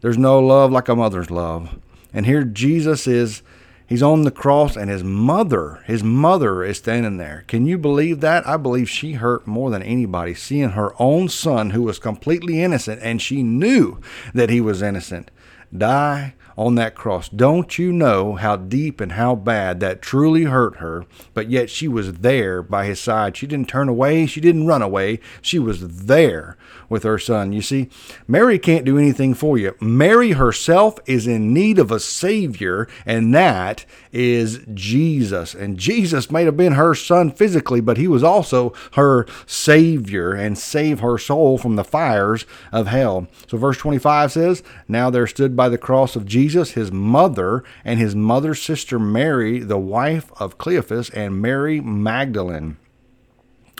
There's 0.00 0.18
no 0.18 0.38
love 0.40 0.72
like 0.72 0.88
a 0.88 0.96
mother's 0.96 1.30
love. 1.30 1.78
And 2.12 2.26
here 2.26 2.44
Jesus 2.44 3.06
is, 3.06 3.42
he's 3.86 4.02
on 4.02 4.22
the 4.22 4.30
cross, 4.30 4.76
and 4.76 4.90
his 4.90 5.04
mother, 5.04 5.82
his 5.86 6.02
mother 6.02 6.64
is 6.64 6.78
standing 6.78 7.18
there. 7.18 7.44
Can 7.46 7.66
you 7.66 7.78
believe 7.78 8.20
that? 8.20 8.46
I 8.46 8.56
believe 8.56 8.90
she 8.90 9.12
hurt 9.12 9.46
more 9.46 9.70
than 9.70 9.82
anybody, 9.82 10.34
seeing 10.34 10.70
her 10.70 10.92
own 11.00 11.28
son, 11.28 11.70
who 11.70 11.82
was 11.82 11.98
completely 11.98 12.62
innocent, 12.62 13.00
and 13.02 13.22
she 13.22 13.42
knew 13.42 14.00
that 14.34 14.50
he 14.50 14.60
was 14.60 14.82
innocent, 14.82 15.30
die 15.76 16.34
on 16.56 16.74
that 16.76 16.94
cross. 16.94 17.28
Don't 17.28 17.78
you 17.78 17.92
know 17.92 18.34
how 18.34 18.56
deep 18.56 19.00
and 19.00 19.12
how 19.12 19.34
bad 19.34 19.80
that 19.80 20.02
truly 20.02 20.44
hurt 20.44 20.76
her? 20.76 21.04
But 21.34 21.50
yet 21.50 21.70
she 21.70 21.88
was 21.88 22.14
there 22.14 22.62
by 22.62 22.86
his 22.86 23.00
side. 23.00 23.36
She 23.36 23.46
didn't 23.46 23.68
turn 23.68 23.88
away, 23.88 24.26
she 24.26 24.40
didn't 24.40 24.66
run 24.66 24.82
away. 24.82 25.20
She 25.40 25.58
was 25.58 26.04
there 26.06 26.56
with 26.92 27.02
her 27.02 27.18
son. 27.18 27.52
You 27.52 27.62
see, 27.62 27.88
Mary 28.28 28.58
can't 28.58 28.84
do 28.84 28.98
anything 28.98 29.32
for 29.34 29.56
you. 29.56 29.74
Mary 29.80 30.32
herself 30.32 30.98
is 31.06 31.26
in 31.26 31.52
need 31.52 31.78
of 31.78 31.90
a 31.90 31.98
Savior, 31.98 32.86
and 33.06 33.34
that 33.34 33.84
is 34.12 34.60
Jesus. 34.74 35.54
And 35.54 35.78
Jesus 35.78 36.30
may 36.30 36.44
have 36.44 36.56
been 36.56 36.74
her 36.74 36.94
son 36.94 37.32
physically, 37.32 37.80
but 37.80 37.96
he 37.96 38.06
was 38.06 38.22
also 38.22 38.74
her 38.92 39.26
Savior 39.46 40.32
and 40.32 40.58
save 40.58 41.00
her 41.00 41.16
soul 41.16 41.56
from 41.56 41.76
the 41.76 41.82
fires 41.82 42.44
of 42.70 42.86
hell. 42.86 43.26
So, 43.48 43.56
verse 43.56 43.78
25 43.78 44.30
says, 44.30 44.62
Now 44.86 45.08
there 45.08 45.26
stood 45.26 45.56
by 45.56 45.70
the 45.70 45.78
cross 45.78 46.14
of 46.14 46.26
Jesus 46.26 46.72
his 46.72 46.92
mother 46.92 47.64
and 47.84 47.98
his 47.98 48.14
mother's 48.14 48.60
sister 48.60 48.98
Mary, 48.98 49.60
the 49.60 49.78
wife 49.78 50.30
of 50.38 50.58
Cleophas, 50.58 51.08
and 51.10 51.40
Mary 51.40 51.80
Magdalene. 51.80 52.76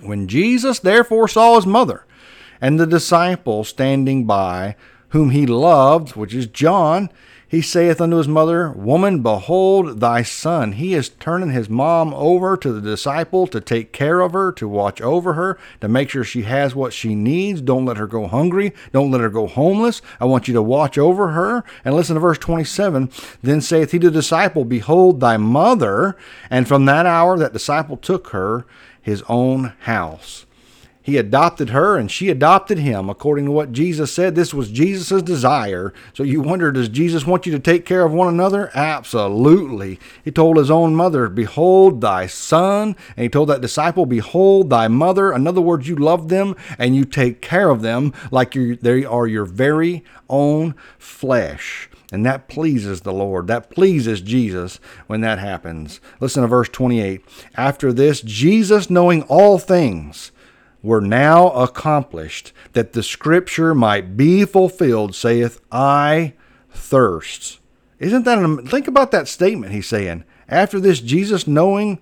When 0.02 0.26
Jesus 0.28 0.78
therefore 0.78 1.28
saw 1.28 1.56
his 1.56 1.66
mother, 1.66 2.06
and 2.62 2.78
the 2.80 2.86
disciple 2.86 3.64
standing 3.64 4.24
by, 4.24 4.76
whom 5.08 5.30
he 5.30 5.46
loved, 5.46 6.16
which 6.16 6.32
is 6.32 6.46
John, 6.46 7.10
he 7.46 7.60
saith 7.60 8.00
unto 8.00 8.16
his 8.16 8.28
mother, 8.28 8.70
Woman, 8.70 9.20
behold 9.20 10.00
thy 10.00 10.22
son. 10.22 10.72
He 10.72 10.94
is 10.94 11.10
turning 11.10 11.50
his 11.50 11.68
mom 11.68 12.14
over 12.14 12.56
to 12.56 12.72
the 12.72 12.80
disciple 12.80 13.46
to 13.48 13.60
take 13.60 13.92
care 13.92 14.20
of 14.20 14.32
her, 14.32 14.52
to 14.52 14.66
watch 14.66 15.02
over 15.02 15.34
her, 15.34 15.58
to 15.82 15.88
make 15.88 16.08
sure 16.08 16.24
she 16.24 16.44
has 16.44 16.74
what 16.74 16.94
she 16.94 17.14
needs. 17.14 17.60
Don't 17.60 17.84
let 17.84 17.98
her 17.98 18.06
go 18.06 18.26
hungry. 18.26 18.72
Don't 18.92 19.10
let 19.10 19.20
her 19.20 19.28
go 19.28 19.46
homeless. 19.46 20.00
I 20.18 20.24
want 20.24 20.48
you 20.48 20.54
to 20.54 20.62
watch 20.62 20.96
over 20.96 21.32
her. 21.32 21.62
And 21.84 21.94
listen 21.94 22.14
to 22.14 22.20
verse 22.20 22.38
27. 22.38 23.10
Then 23.42 23.60
saith 23.60 23.90
he 23.90 23.98
to 23.98 24.08
the 24.08 24.18
disciple, 24.18 24.64
Behold 24.64 25.20
thy 25.20 25.36
mother. 25.36 26.16
And 26.48 26.66
from 26.66 26.86
that 26.86 27.04
hour 27.04 27.36
that 27.36 27.52
disciple 27.52 27.98
took 27.98 28.28
her 28.28 28.64
his 29.02 29.22
own 29.28 29.74
house. 29.80 30.46
He 31.02 31.16
adopted 31.16 31.70
her 31.70 31.96
and 31.96 32.10
she 32.10 32.28
adopted 32.30 32.78
him, 32.78 33.10
according 33.10 33.46
to 33.46 33.50
what 33.50 33.72
Jesus 33.72 34.12
said. 34.12 34.34
This 34.34 34.54
was 34.54 34.70
Jesus' 34.70 35.20
desire. 35.22 35.92
So 36.14 36.22
you 36.22 36.40
wonder, 36.40 36.70
does 36.70 36.88
Jesus 36.88 37.26
want 37.26 37.44
you 37.44 37.52
to 37.52 37.58
take 37.58 37.84
care 37.84 38.04
of 38.04 38.12
one 38.12 38.28
another? 38.28 38.70
Absolutely. 38.72 39.98
He 40.24 40.30
told 40.30 40.56
his 40.56 40.70
own 40.70 40.94
mother, 40.94 41.28
Behold 41.28 42.00
thy 42.00 42.26
son. 42.26 42.94
And 43.16 43.24
he 43.24 43.28
told 43.28 43.48
that 43.48 43.60
disciple, 43.60 44.06
Behold 44.06 44.70
thy 44.70 44.86
mother. 44.86 45.32
In 45.32 45.46
other 45.48 45.60
words, 45.60 45.88
you 45.88 45.96
love 45.96 46.28
them 46.28 46.54
and 46.78 46.94
you 46.94 47.04
take 47.04 47.42
care 47.42 47.70
of 47.70 47.82
them 47.82 48.12
like 48.30 48.52
they 48.52 49.04
are 49.04 49.26
your 49.26 49.44
very 49.44 50.04
own 50.30 50.76
flesh. 50.98 51.90
And 52.12 52.26
that 52.26 52.46
pleases 52.46 53.00
the 53.00 53.12
Lord. 53.12 53.46
That 53.46 53.70
pleases 53.70 54.20
Jesus 54.20 54.78
when 55.06 55.22
that 55.22 55.38
happens. 55.38 55.98
Listen 56.20 56.42
to 56.42 56.48
verse 56.48 56.68
28. 56.68 57.24
After 57.56 57.92
this, 57.92 58.20
Jesus, 58.20 58.90
knowing 58.90 59.22
all 59.22 59.58
things, 59.58 60.30
were 60.82 61.00
now 61.00 61.50
accomplished, 61.50 62.52
that 62.72 62.92
the 62.92 63.02
scripture 63.02 63.74
might 63.74 64.16
be 64.16 64.44
fulfilled, 64.44 65.14
saith, 65.14 65.60
I 65.70 66.34
thirst. 66.70 67.60
Isn't 67.98 68.24
that, 68.24 68.38
an, 68.38 68.66
think 68.66 68.88
about 68.88 69.10
that 69.12 69.28
statement 69.28 69.72
he's 69.72 69.86
saying. 69.86 70.24
After 70.48 70.80
this, 70.80 71.00
Jesus, 71.00 71.46
knowing 71.46 72.00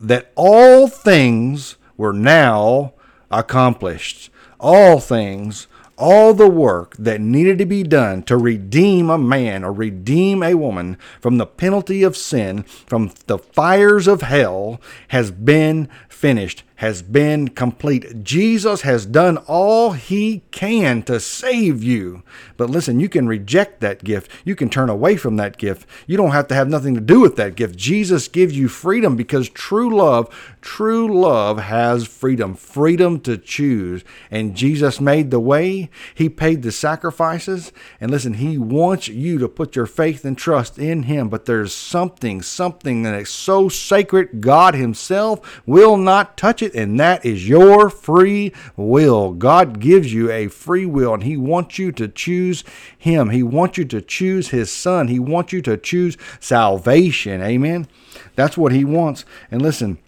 that 0.00 0.32
all 0.36 0.86
things 0.86 1.76
were 1.96 2.12
now 2.12 2.94
accomplished, 3.30 4.30
all 4.60 5.00
things 5.00 5.66
all 5.96 6.34
the 6.34 6.48
work 6.48 6.96
that 6.96 7.20
needed 7.20 7.58
to 7.58 7.66
be 7.66 7.82
done 7.82 8.22
to 8.24 8.36
redeem 8.36 9.10
a 9.10 9.18
man 9.18 9.64
or 9.64 9.72
redeem 9.72 10.42
a 10.42 10.54
woman 10.54 10.98
from 11.20 11.38
the 11.38 11.46
penalty 11.46 12.02
of 12.02 12.16
sin, 12.16 12.62
from 12.62 13.12
the 13.26 13.38
fires 13.38 14.06
of 14.06 14.22
hell, 14.22 14.80
has 15.08 15.30
been 15.30 15.88
finished, 16.08 16.64
has 16.84 17.00
been 17.00 17.48
complete. 17.48 18.22
Jesus 18.22 18.82
has 18.82 19.06
done 19.06 19.38
all 19.46 19.92
he 19.92 20.42
can 20.50 21.02
to 21.04 21.18
save 21.18 21.82
you. 21.82 22.22
But 22.58 22.68
listen, 22.68 23.00
you 23.00 23.08
can 23.08 23.26
reject 23.26 23.80
that 23.80 24.04
gift. 24.04 24.30
You 24.44 24.54
can 24.54 24.68
turn 24.68 24.90
away 24.90 25.16
from 25.16 25.36
that 25.36 25.56
gift. 25.56 25.88
You 26.06 26.18
don't 26.18 26.32
have 26.32 26.46
to 26.48 26.54
have 26.54 26.68
nothing 26.68 26.94
to 26.94 27.00
do 27.00 27.20
with 27.20 27.36
that 27.36 27.56
gift. 27.56 27.76
Jesus 27.76 28.28
gives 28.28 28.54
you 28.54 28.68
freedom 28.68 29.16
because 29.16 29.48
true 29.48 29.96
love, 29.96 30.28
true 30.60 31.08
love 31.08 31.58
has 31.58 32.06
freedom, 32.06 32.54
freedom 32.54 33.18
to 33.20 33.38
choose. 33.38 34.04
And 34.30 34.54
Jesus 34.54 35.00
made 35.00 35.30
the 35.30 35.40
way, 35.40 35.88
he 36.14 36.28
paid 36.28 36.60
the 36.60 36.70
sacrifices. 36.70 37.72
And 37.98 38.10
listen, 38.10 38.34
he 38.34 38.58
wants 38.58 39.08
you 39.08 39.38
to 39.38 39.48
put 39.48 39.74
your 39.74 39.86
faith 39.86 40.22
and 40.22 40.36
trust 40.36 40.78
in 40.78 41.04
him. 41.04 41.30
But 41.30 41.46
there's 41.46 41.72
something, 41.72 42.42
something 42.42 43.04
that 43.04 43.18
is 43.18 43.30
so 43.30 43.70
sacred, 43.70 44.42
God 44.42 44.74
himself 44.74 45.62
will 45.64 45.96
not 45.96 46.36
touch 46.36 46.60
it, 46.60 46.73
and 46.74 46.98
that 47.00 47.24
is 47.24 47.48
your 47.48 47.88
free 47.90 48.52
will. 48.76 49.32
God 49.32 49.80
gives 49.80 50.12
you 50.12 50.30
a 50.30 50.48
free 50.48 50.86
will, 50.86 51.14
and 51.14 51.22
He 51.22 51.36
wants 51.36 51.78
you 51.78 51.92
to 51.92 52.08
choose 52.08 52.64
Him. 52.98 53.30
He 53.30 53.42
wants 53.42 53.78
you 53.78 53.84
to 53.86 54.00
choose 54.00 54.48
His 54.48 54.70
Son. 54.70 55.08
He 55.08 55.18
wants 55.18 55.52
you 55.52 55.62
to 55.62 55.76
choose 55.76 56.16
salvation. 56.40 57.42
Amen. 57.42 57.88
That's 58.34 58.56
what 58.56 58.72
He 58.72 58.84
wants. 58.84 59.24
And 59.50 59.62
listen, 59.62 59.98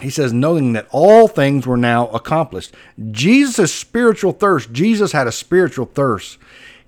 he 0.00 0.10
says, 0.10 0.32
knowing 0.32 0.72
that 0.72 0.88
all 0.90 1.28
things 1.28 1.66
were 1.66 1.76
now 1.76 2.08
accomplished. 2.08 2.74
Jesus' 3.10 3.74
spiritual 3.74 4.32
thirst, 4.32 4.72
Jesus 4.72 5.12
had 5.12 5.26
a 5.26 5.32
spiritual 5.32 5.86
thirst. 5.86 6.38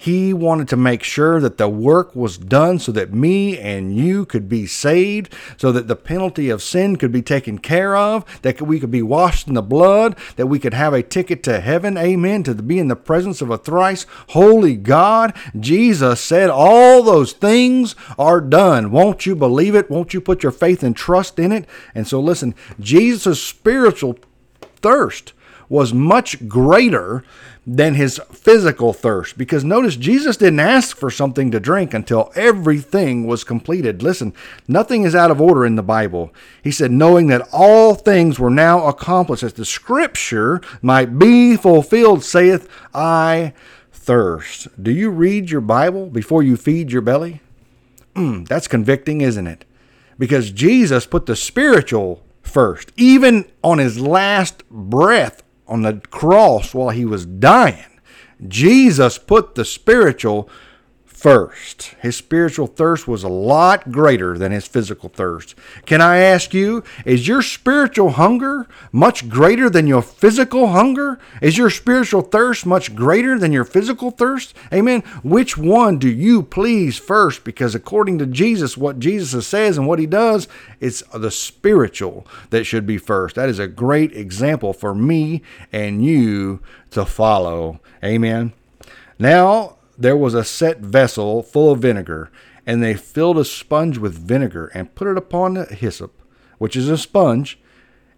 He 0.02 0.32
wanted 0.32 0.66
to 0.70 0.76
make 0.76 1.04
sure 1.04 1.38
that 1.38 1.58
the 1.58 1.68
work 1.68 2.16
was 2.16 2.36
done 2.36 2.80
so 2.80 2.90
that 2.90 3.14
me 3.14 3.56
and 3.56 3.96
you 3.96 4.26
could 4.26 4.48
be 4.48 4.66
saved, 4.66 5.32
so 5.56 5.70
that 5.70 5.86
the 5.86 5.94
penalty 5.94 6.50
of 6.50 6.60
sin 6.60 6.96
could 6.96 7.12
be 7.12 7.22
taken 7.22 7.58
care 7.58 7.94
of, 7.94 8.24
that 8.42 8.60
we 8.60 8.80
could 8.80 8.90
be 8.90 9.00
washed 9.00 9.46
in 9.46 9.54
the 9.54 9.62
blood, 9.62 10.18
that 10.34 10.48
we 10.48 10.58
could 10.58 10.74
have 10.74 10.92
a 10.92 11.04
ticket 11.04 11.44
to 11.44 11.60
heaven. 11.60 11.96
Amen. 11.96 12.42
To 12.42 12.54
be 12.56 12.80
in 12.80 12.88
the 12.88 12.96
presence 12.96 13.40
of 13.40 13.50
a 13.50 13.56
thrice 13.56 14.04
holy 14.30 14.74
God. 14.74 15.36
Jesus 15.60 16.20
said, 16.20 16.50
All 16.50 17.04
those 17.04 17.32
things 17.32 17.94
are 18.18 18.40
done. 18.40 18.90
Won't 18.90 19.24
you 19.24 19.36
believe 19.36 19.76
it? 19.76 19.88
Won't 19.88 20.12
you 20.12 20.20
put 20.20 20.42
your 20.42 20.50
faith 20.50 20.82
and 20.82 20.96
trust 20.96 21.38
in 21.38 21.52
it? 21.52 21.64
And 21.94 22.08
so, 22.08 22.18
listen, 22.18 22.56
Jesus' 22.80 23.40
spiritual 23.40 24.18
thirst 24.80 25.32
was 25.72 25.94
much 25.94 26.46
greater 26.46 27.24
than 27.66 27.94
his 27.94 28.20
physical 28.30 28.92
thirst. 28.92 29.38
Because 29.38 29.64
notice, 29.64 29.96
Jesus 29.96 30.36
didn't 30.36 30.60
ask 30.60 30.94
for 30.94 31.10
something 31.10 31.50
to 31.50 31.58
drink 31.58 31.94
until 31.94 32.30
everything 32.34 33.26
was 33.26 33.42
completed. 33.42 34.02
Listen, 34.02 34.34
nothing 34.68 35.04
is 35.04 35.14
out 35.14 35.30
of 35.30 35.40
order 35.40 35.64
in 35.64 35.76
the 35.76 35.82
Bible. 35.82 36.30
He 36.62 36.70
said, 36.70 36.90
knowing 36.90 37.28
that 37.28 37.48
all 37.52 37.94
things 37.94 38.38
were 38.38 38.50
now 38.50 38.86
accomplished, 38.86 39.42
as 39.42 39.54
the 39.54 39.64
scripture 39.64 40.60
might 40.82 41.18
be 41.18 41.56
fulfilled, 41.56 42.22
saith, 42.22 42.68
I 42.92 43.54
thirst. 43.92 44.68
Do 44.80 44.90
you 44.90 45.08
read 45.08 45.50
your 45.50 45.62
Bible 45.62 46.10
before 46.10 46.42
you 46.42 46.58
feed 46.58 46.92
your 46.92 47.00
belly? 47.00 47.40
Mm, 48.14 48.46
that's 48.46 48.68
convicting, 48.68 49.22
isn't 49.22 49.46
it? 49.46 49.64
Because 50.18 50.50
Jesus 50.50 51.06
put 51.06 51.24
the 51.24 51.34
spiritual 51.34 52.22
first. 52.42 52.92
Even 52.98 53.46
on 53.64 53.78
his 53.78 53.98
last 53.98 54.68
breath 54.68 55.42
on 55.66 55.82
the 55.82 56.00
cross 56.10 56.74
while 56.74 56.90
he 56.90 57.04
was 57.04 57.26
dying, 57.26 58.00
Jesus 58.46 59.18
put 59.18 59.54
the 59.54 59.64
spiritual 59.64 60.48
first. 61.22 61.94
His 62.00 62.16
spiritual 62.16 62.66
thirst 62.66 63.06
was 63.06 63.22
a 63.22 63.28
lot 63.28 63.92
greater 63.92 64.36
than 64.36 64.50
his 64.50 64.66
physical 64.66 65.08
thirst. 65.08 65.54
Can 65.86 66.00
I 66.00 66.16
ask 66.16 66.52
you, 66.52 66.82
is 67.04 67.28
your 67.28 67.42
spiritual 67.42 68.10
hunger 68.10 68.66
much 68.90 69.28
greater 69.28 69.70
than 69.70 69.86
your 69.86 70.02
physical 70.02 70.66
hunger? 70.68 71.20
Is 71.40 71.56
your 71.56 71.70
spiritual 71.70 72.22
thirst 72.22 72.66
much 72.66 72.96
greater 72.96 73.38
than 73.38 73.52
your 73.52 73.64
physical 73.64 74.10
thirst? 74.10 74.52
Amen. 74.74 75.02
Which 75.22 75.56
one 75.56 75.98
do 75.98 76.08
you 76.08 76.42
please 76.42 76.98
first? 76.98 77.44
Because 77.44 77.76
according 77.76 78.18
to 78.18 78.26
Jesus, 78.26 78.76
what 78.76 78.98
Jesus 78.98 79.46
says 79.46 79.78
and 79.78 79.86
what 79.86 80.00
he 80.00 80.06
does, 80.06 80.48
it's 80.80 81.04
the 81.14 81.30
spiritual 81.30 82.26
that 82.50 82.64
should 82.64 82.84
be 82.84 82.98
first. 82.98 83.36
That 83.36 83.48
is 83.48 83.60
a 83.60 83.68
great 83.68 84.12
example 84.16 84.72
for 84.72 84.92
me 84.92 85.42
and 85.72 86.04
you 86.04 86.58
to 86.90 87.04
follow. 87.04 87.78
Amen. 88.02 88.54
Now, 89.20 89.76
there 90.02 90.16
was 90.16 90.34
a 90.34 90.44
set 90.44 90.80
vessel 90.80 91.42
full 91.42 91.72
of 91.72 91.80
vinegar, 91.80 92.30
and 92.66 92.82
they 92.82 92.94
filled 92.94 93.38
a 93.38 93.44
sponge 93.44 93.98
with 93.98 94.18
vinegar 94.18 94.66
and 94.74 94.94
put 94.94 95.08
it 95.08 95.16
upon 95.16 95.54
the 95.54 95.64
hyssop, 95.66 96.20
which 96.58 96.76
is 96.76 96.88
a 96.88 96.98
sponge, 96.98 97.58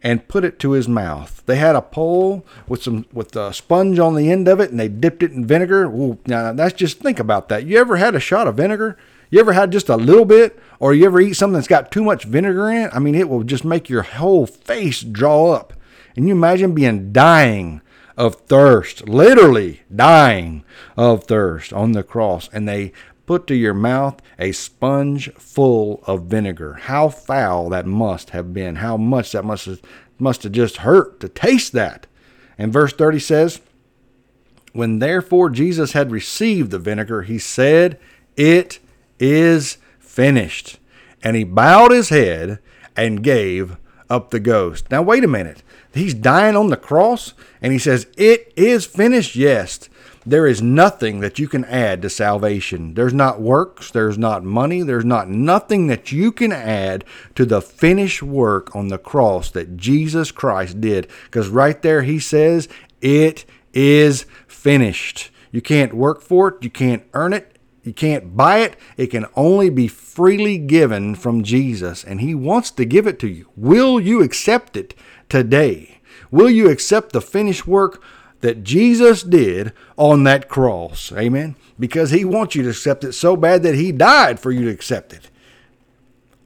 and 0.03 0.29
put 0.29 0.45
it 0.45 0.59
to 0.59 0.73
his 0.73 0.89
mouth. 0.89 1.43
They 1.47 1.57
had 1.57 1.77
a 1.77 1.83
pole 1.83 2.45
with 2.69 2.83
some 2.83 3.07
with 3.13 3.35
a 3.37 3.53
sponge 3.55 3.99
on 3.99 4.15
the 4.15 4.31
end 4.31 4.49
of 4.49 4.61
it, 4.61 4.71
and 4.71 4.81
they 4.81 4.89
dipped 4.89 5.23
it 5.23 5.33
in 5.33 5.47
vinegar. 5.47 5.85
Ooh, 5.85 6.19
now 6.27 6.53
that's 6.53 6.75
just 6.75 7.01
think 7.01 7.19
about 7.19 7.49
that. 7.49 7.65
You 7.65 7.79
ever 7.79 7.97
had 7.97 8.15
a 8.15 8.21
shot 8.21 8.47
of 8.47 8.57
vinegar? 8.57 8.99
You 9.31 9.41
ever 9.41 9.53
had 9.53 9.73
just 9.73 9.89
a 9.89 9.97
little 9.97 10.27
bit, 10.27 10.59
or 10.79 10.95
you 10.95 11.07
ever 11.07 11.21
eat 11.21 11.35
something 11.35 11.55
that's 11.55 11.67
got 11.67 11.91
too 11.91 12.05
much 12.05 12.25
vinegar 12.25 12.71
in 12.71 12.83
it? 12.83 12.91
I 12.95 12.99
mean, 12.99 13.15
it 13.15 13.29
will 13.29 13.43
just 13.43 13.65
make 13.65 13.89
your 13.89 14.03
whole 14.03 14.47
face 14.47 15.03
draw 15.03 15.53
up. 15.53 15.73
And 16.17 16.29
you 16.29 16.35
imagine 16.35 16.75
being 16.75 17.13
dying 17.13 17.81
of 18.17 18.37
thirst, 18.37 19.09
literally 19.09 19.83
dying 19.95 20.65
of 20.97 21.25
thirst 21.25 21.73
on 21.73 21.93
the 21.93 22.03
cross, 22.03 22.49
and 22.53 22.69
they 22.69 22.93
put 23.27 23.47
to 23.47 23.55
your 23.55 23.75
mouth 23.75 24.21
a 24.39 24.53
sponge 24.53 25.33
full 25.35 26.03
of 26.07 26.25
vinegar. 26.25 26.75
How 26.75 27.09
foul 27.09 27.69
that 27.71 27.87
must 27.87 28.31
have 28.31 28.53
been. 28.53 28.77
How 28.77 28.97
much 28.97 29.33
that 29.33 29.45
must 29.45 29.67
have, 29.67 29.81
must 30.19 30.43
have 30.43 30.53
just 30.53 30.79
hurt 30.79 31.21
to 31.21 31.29
taste 31.29 31.73
that. 31.73 32.07
And 32.59 32.73
verse 32.73 32.93
30 32.93 33.19
says, 33.19 33.61
When 34.73 34.99
therefore 34.99 35.51
Jesus 35.51 35.93
had 35.93 36.11
received 36.11 36.71
the 36.71 36.79
vinegar, 36.79 37.23
he 37.23 37.39
said, 37.39 37.99
It 38.37 38.79
is 39.19 39.79
finished. 39.99 40.79
And 41.23 41.37
he 41.37 41.45
bowed 41.45 41.91
his 41.91 42.11
head 42.11 42.59
and 42.97 43.25
gave 43.25 43.77
up 44.11 44.31
the 44.31 44.41
ghost. 44.41 44.91
Now, 44.91 45.03
wait 45.03 45.25
a 45.25 45.29
minute. 45.29 45.63
He's 45.93 46.15
dying 46.15 46.57
on 46.57 46.69
the 46.69 46.77
cross 46.77 47.35
and 47.63 47.73
he 47.73 47.79
says, 47.79 48.07
It 48.17 48.53
is 48.57 48.87
finished. 48.87 49.37
Yes. 49.37 49.89
There 50.27 50.47
is 50.47 50.63
nothing 50.63 51.21
that 51.21 51.39
you 51.39 51.49
can 51.49 51.67
add 51.67 52.01
to 52.01 52.09
salvation. 52.09 52.95
There's 52.95 53.13
not 53.13 53.43
works, 53.43 53.91
there's 53.91 54.17
not 54.17 54.43
money, 54.43 54.83
there's 54.83 55.05
not 55.05 55.29
nothing 55.29 55.89
that 55.89 56.13
you 56.13 56.33
can 56.33 56.51
add 56.51 57.05
to 57.35 57.45
the 57.45 57.61
finished 57.61 58.23
work 58.23 58.75
on 58.75 58.89
the 58.89 58.97
cross 58.97 59.51
that 59.51 59.77
Jesus 59.77 60.33
Christ 60.33 60.81
did. 60.81 61.09
Because 61.25 61.49
right 61.49 61.81
there 61.83 62.03
he 62.03 62.19
says, 62.19 62.69
It 63.03 63.45
is 63.75 64.25
finished. 64.47 65.31
You 65.53 65.61
can't 65.61 65.93
work 65.93 66.23
for 66.23 66.49
it, 66.49 66.65
you 66.65 66.71
can't 66.71 67.05
earn 67.13 67.35
it, 67.35 67.54
you 67.85 67.93
can't 67.93 68.37
buy 68.37 68.59
it. 68.61 68.77
It 68.97 69.09
can 69.09 69.27
only 69.37 69.69
be 69.69 69.89
freely 69.89 70.59
given 70.59 71.15
from 71.15 71.45
Jesus, 71.45 72.03
and 72.03 72.21
He 72.21 72.35
wants 72.35 72.71
to 72.73 72.85
give 72.85 73.07
it 73.07 73.19
to 73.21 73.29
you. 73.29 73.51
Will 73.57 74.01
you 74.01 74.23
accept 74.23 74.77
it 74.77 74.95
today? 75.29 76.01
Will 76.31 76.51
you 76.51 76.71
accept 76.71 77.13
the 77.13 77.21
finished 77.21 77.67
work 77.67 78.03
that 78.41 78.65
Jesus 78.65 79.23
did 79.23 79.73
on 79.97 80.25
that 80.25 80.49
cross? 80.49 81.13
Amen. 81.13 81.57
Because 81.79 82.11
He 82.11 82.25
wants 82.25 82.55
you 82.55 82.63
to 82.63 82.71
accept 82.71 83.05
it 83.05 83.13
so 83.13 83.37
bad 83.37 83.63
that 83.63 83.75
He 83.75 83.93
died 83.93 84.41
for 84.41 84.51
you 84.51 84.65
to 84.65 84.71
accept 84.71 85.13
it. 85.13 85.31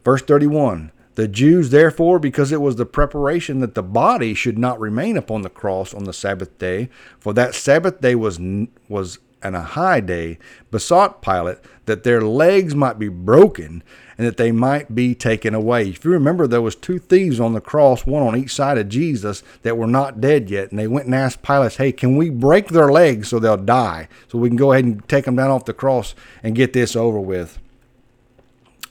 Verse 0.04 0.22
31 0.22 0.90
The 1.14 1.28
Jews, 1.28 1.70
therefore, 1.70 2.18
because 2.18 2.50
it 2.50 2.60
was 2.60 2.74
the 2.74 2.86
preparation 2.86 3.60
that 3.60 3.76
the 3.76 3.82
body 3.82 4.34
should 4.34 4.58
not 4.58 4.80
remain 4.80 5.16
upon 5.16 5.42
the 5.42 5.50
cross 5.50 5.94
on 5.94 6.02
the 6.02 6.12
Sabbath 6.12 6.58
day, 6.58 6.88
for 7.20 7.32
that 7.34 7.54
Sabbath 7.54 8.00
day 8.00 8.16
was, 8.16 8.40
was 8.88 9.20
and 9.42 9.54
a 9.56 9.62
high 9.62 10.00
day, 10.00 10.38
besought 10.70 11.22
Pilate 11.22 11.58
that 11.86 12.04
their 12.04 12.20
legs 12.20 12.74
might 12.74 12.98
be 12.98 13.08
broken 13.08 13.82
and 14.16 14.26
that 14.26 14.36
they 14.36 14.50
might 14.50 14.94
be 14.94 15.14
taken 15.14 15.54
away. 15.54 15.88
If 15.88 16.04
you 16.04 16.10
remember, 16.10 16.46
there 16.46 16.60
was 16.60 16.74
two 16.74 16.98
thieves 16.98 17.38
on 17.38 17.52
the 17.52 17.60
cross, 17.60 18.04
one 18.04 18.22
on 18.22 18.36
each 18.36 18.52
side 18.52 18.76
of 18.76 18.88
Jesus, 18.88 19.42
that 19.62 19.78
were 19.78 19.86
not 19.86 20.20
dead 20.20 20.50
yet, 20.50 20.70
and 20.70 20.78
they 20.78 20.88
went 20.88 21.06
and 21.06 21.14
asked 21.14 21.42
Pilate, 21.42 21.76
"Hey, 21.76 21.92
can 21.92 22.16
we 22.16 22.28
break 22.28 22.68
their 22.68 22.90
legs 22.90 23.28
so 23.28 23.38
they'll 23.38 23.56
die, 23.56 24.08
so 24.26 24.38
we 24.38 24.48
can 24.48 24.56
go 24.56 24.72
ahead 24.72 24.84
and 24.84 25.08
take 25.08 25.24
them 25.24 25.36
down 25.36 25.50
off 25.50 25.64
the 25.64 25.72
cross 25.72 26.14
and 26.42 26.56
get 26.56 26.72
this 26.72 26.96
over 26.96 27.20
with?" 27.20 27.58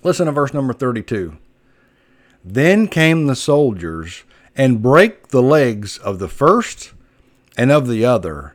Listen 0.03 0.27
to 0.27 0.31
verse 0.31 0.53
number 0.53 0.73
thirty-two. 0.73 1.37
Then 2.45 2.87
came 2.87 3.27
the 3.27 3.35
soldiers 3.35 4.23
and 4.55 4.81
brake 4.81 5.27
the 5.27 5.43
legs 5.43 5.97
of 5.97 6.19
the 6.19 6.29
first 6.29 6.93
and 7.57 7.71
of 7.71 7.89
the 7.89 8.05
other, 8.05 8.53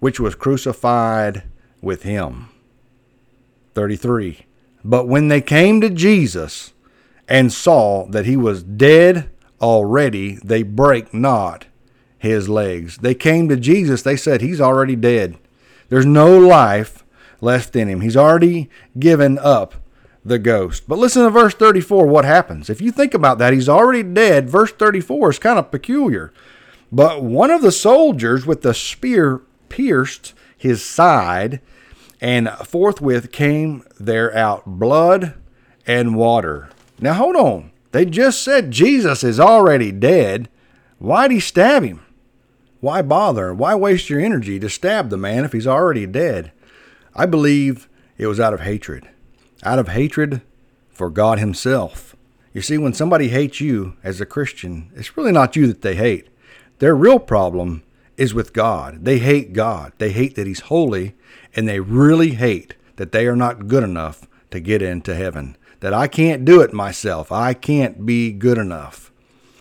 which 0.00 0.20
was 0.20 0.34
crucified 0.34 1.42
with 1.80 2.02
him. 2.02 2.48
33. 3.74 4.46
But 4.84 5.08
when 5.08 5.28
they 5.28 5.40
came 5.40 5.80
to 5.80 5.90
Jesus 5.90 6.72
and 7.28 7.52
saw 7.52 8.06
that 8.06 8.26
he 8.26 8.36
was 8.36 8.62
dead 8.62 9.30
already, 9.60 10.38
they 10.42 10.62
brake 10.62 11.12
not 11.12 11.66
his 12.18 12.48
legs. 12.48 12.98
They 12.98 13.14
came 13.14 13.48
to 13.48 13.56
Jesus, 13.56 14.02
they 14.02 14.16
said, 14.16 14.40
He's 14.40 14.60
already 14.60 14.96
dead. 14.96 15.38
There's 15.88 16.06
no 16.06 16.38
life 16.38 17.04
left 17.40 17.76
in 17.76 17.88
him. 17.88 18.00
He's 18.00 18.16
already 18.16 18.68
given 18.98 19.38
up 19.38 19.74
the 20.24 20.38
ghost. 20.38 20.84
But 20.86 20.98
listen 20.98 21.22
to 21.24 21.30
verse 21.30 21.54
34, 21.54 22.06
what 22.06 22.24
happens. 22.24 22.68
If 22.68 22.80
you 22.80 22.92
think 22.92 23.14
about 23.14 23.38
that, 23.38 23.52
he's 23.52 23.68
already 23.68 24.02
dead. 24.02 24.48
Verse 24.50 24.72
34 24.72 25.30
is 25.30 25.38
kind 25.38 25.58
of 25.58 25.70
peculiar. 25.70 26.32
But 26.90 27.22
one 27.22 27.50
of 27.50 27.62
the 27.62 27.72
soldiers 27.72 28.46
with 28.46 28.62
the 28.62 28.74
spear 28.74 29.42
pierced 29.68 30.34
his 30.56 30.84
side, 30.84 31.60
and 32.20 32.48
forthwith 32.64 33.32
came 33.32 33.84
there 33.98 34.36
out 34.36 34.64
blood 34.66 35.34
and 35.86 36.16
water. 36.16 36.68
Now 37.00 37.14
hold 37.14 37.36
on. 37.36 37.70
They 37.92 38.04
just 38.04 38.42
said 38.42 38.70
Jesus 38.70 39.24
is 39.24 39.40
already 39.40 39.92
dead. 39.92 40.48
Why'd 40.98 41.30
he 41.30 41.40
stab 41.40 41.82
him? 41.84 42.04
Why 42.80 43.02
bother? 43.02 43.54
Why 43.54 43.74
waste 43.74 44.10
your 44.10 44.20
energy 44.20 44.58
to 44.60 44.68
stab 44.68 45.10
the 45.10 45.16
man 45.16 45.44
if 45.44 45.52
he's 45.52 45.66
already 45.66 46.06
dead? 46.06 46.52
I 47.14 47.26
believe 47.26 47.88
it 48.18 48.26
was 48.26 48.38
out 48.38 48.54
of 48.54 48.60
hatred 48.60 49.08
out 49.62 49.78
of 49.78 49.88
hatred 49.88 50.42
for 50.88 51.10
God 51.10 51.38
Himself. 51.38 52.16
You 52.52 52.62
see, 52.62 52.78
when 52.78 52.94
somebody 52.94 53.28
hates 53.28 53.60
you 53.60 53.96
as 54.02 54.20
a 54.20 54.26
Christian, 54.26 54.90
it's 54.94 55.16
really 55.16 55.32
not 55.32 55.56
you 55.56 55.66
that 55.66 55.82
they 55.82 55.94
hate. 55.94 56.28
Their 56.78 56.94
real 56.94 57.18
problem 57.18 57.82
is 58.18 58.34
with 58.34 58.52
God. 58.52 59.04
They 59.04 59.18
hate 59.20 59.54
God. 59.54 59.92
They 59.96 60.10
hate 60.10 60.34
that 60.34 60.46
He's 60.46 60.60
holy, 60.60 61.14
and 61.54 61.66
they 61.66 61.80
really 61.80 62.32
hate 62.32 62.74
that 62.96 63.12
they 63.12 63.26
are 63.26 63.36
not 63.36 63.68
good 63.68 63.84
enough 63.84 64.26
to 64.50 64.60
get 64.60 64.82
into 64.82 65.14
heaven. 65.14 65.56
That 65.80 65.94
I 65.94 66.08
can't 66.08 66.44
do 66.44 66.60
it 66.60 66.72
myself. 66.72 67.30
I 67.30 67.54
can't 67.54 68.04
be 68.04 68.32
good 68.32 68.58
enough. 68.58 69.12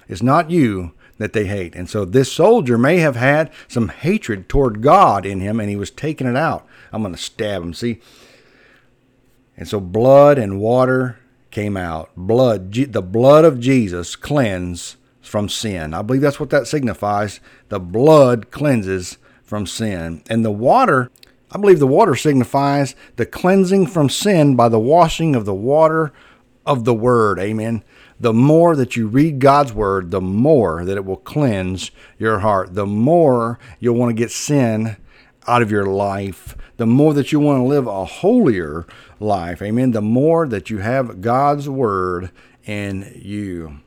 It's 0.09 0.23
not 0.23 0.49
you 0.49 0.93
that 1.19 1.33
they 1.33 1.45
hate. 1.45 1.75
And 1.75 1.89
so 1.89 2.03
this 2.03 2.31
soldier 2.31 2.77
may 2.77 2.97
have 2.97 3.15
had 3.15 3.51
some 3.67 3.89
hatred 3.89 4.49
toward 4.49 4.81
God 4.81 5.25
in 5.25 5.39
him, 5.39 5.59
and 5.59 5.69
he 5.69 5.75
was 5.75 5.91
taking 5.91 6.27
it 6.27 6.35
out. 6.35 6.65
I'm 6.91 7.03
going 7.03 7.13
to 7.13 7.21
stab 7.21 7.61
him. 7.61 7.73
See, 7.73 8.01
and 9.55 9.67
so 9.67 9.79
blood 9.79 10.39
and 10.39 10.59
water 10.59 11.19
came 11.51 11.77
out. 11.77 12.09
Blood, 12.15 12.73
the 12.73 13.01
blood 13.01 13.45
of 13.45 13.59
Jesus 13.59 14.15
cleanses 14.15 14.97
from 15.27 15.49
sin. 15.49 15.93
I 15.93 16.01
believe 16.01 16.21
that's 16.21 16.39
what 16.39 16.49
that 16.49 16.67
signifies. 16.67 17.39
The 17.69 17.79
blood 17.79 18.51
cleanses 18.51 19.17
from 19.43 19.65
sin. 19.65 20.23
And 20.29 20.43
the 20.43 20.51
water, 20.51 21.11
I 21.51 21.57
believe 21.57 21.79
the 21.79 21.87
water 21.87 22.15
signifies 22.15 22.95
the 23.15 23.25
cleansing 23.25 23.87
from 23.87 24.09
sin 24.09 24.55
by 24.55 24.69
the 24.69 24.79
washing 24.79 25.35
of 25.35 25.45
the 25.45 25.53
water 25.53 26.11
of 26.65 26.83
the 26.83 26.93
word. 26.93 27.39
Amen. 27.39 27.83
The 28.19 28.33
more 28.33 28.75
that 28.75 28.95
you 28.95 29.07
read 29.07 29.39
God's 29.39 29.73
word, 29.73 30.11
the 30.11 30.21
more 30.21 30.83
that 30.83 30.97
it 30.97 31.05
will 31.05 31.17
cleanse 31.17 31.91
your 32.17 32.39
heart. 32.39 32.73
The 32.73 32.85
more 32.85 33.59
you'll 33.79 33.95
want 33.95 34.09
to 34.09 34.21
get 34.21 34.31
sin 34.31 34.97
out 35.47 35.61
of 35.61 35.71
your 35.71 35.85
life, 35.85 36.57
the 36.77 36.85
more 36.85 37.13
that 37.13 37.31
you 37.31 37.39
want 37.39 37.59
to 37.59 37.67
live 37.67 37.87
a 37.87 38.05
holier 38.05 38.85
life. 39.19 39.61
Amen. 39.61 39.91
The 39.91 40.01
more 40.01 40.47
that 40.47 40.69
you 40.69 40.79
have 40.79 41.21
God's 41.21 41.69
word 41.69 42.31
in 42.65 43.19
you. 43.23 43.79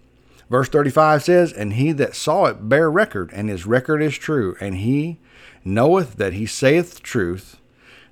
Verse 0.50 0.68
35 0.68 1.22
says, 1.22 1.52
And 1.52 1.74
he 1.74 1.92
that 1.92 2.16
saw 2.16 2.46
it 2.46 2.68
bare 2.68 2.90
record, 2.90 3.30
and 3.32 3.48
his 3.48 3.66
record 3.66 4.02
is 4.02 4.18
true, 4.18 4.56
and 4.60 4.76
he 4.76 5.18
knoweth 5.64 6.16
that 6.16 6.32
he 6.32 6.44
saith 6.44 7.02
truth, 7.02 7.58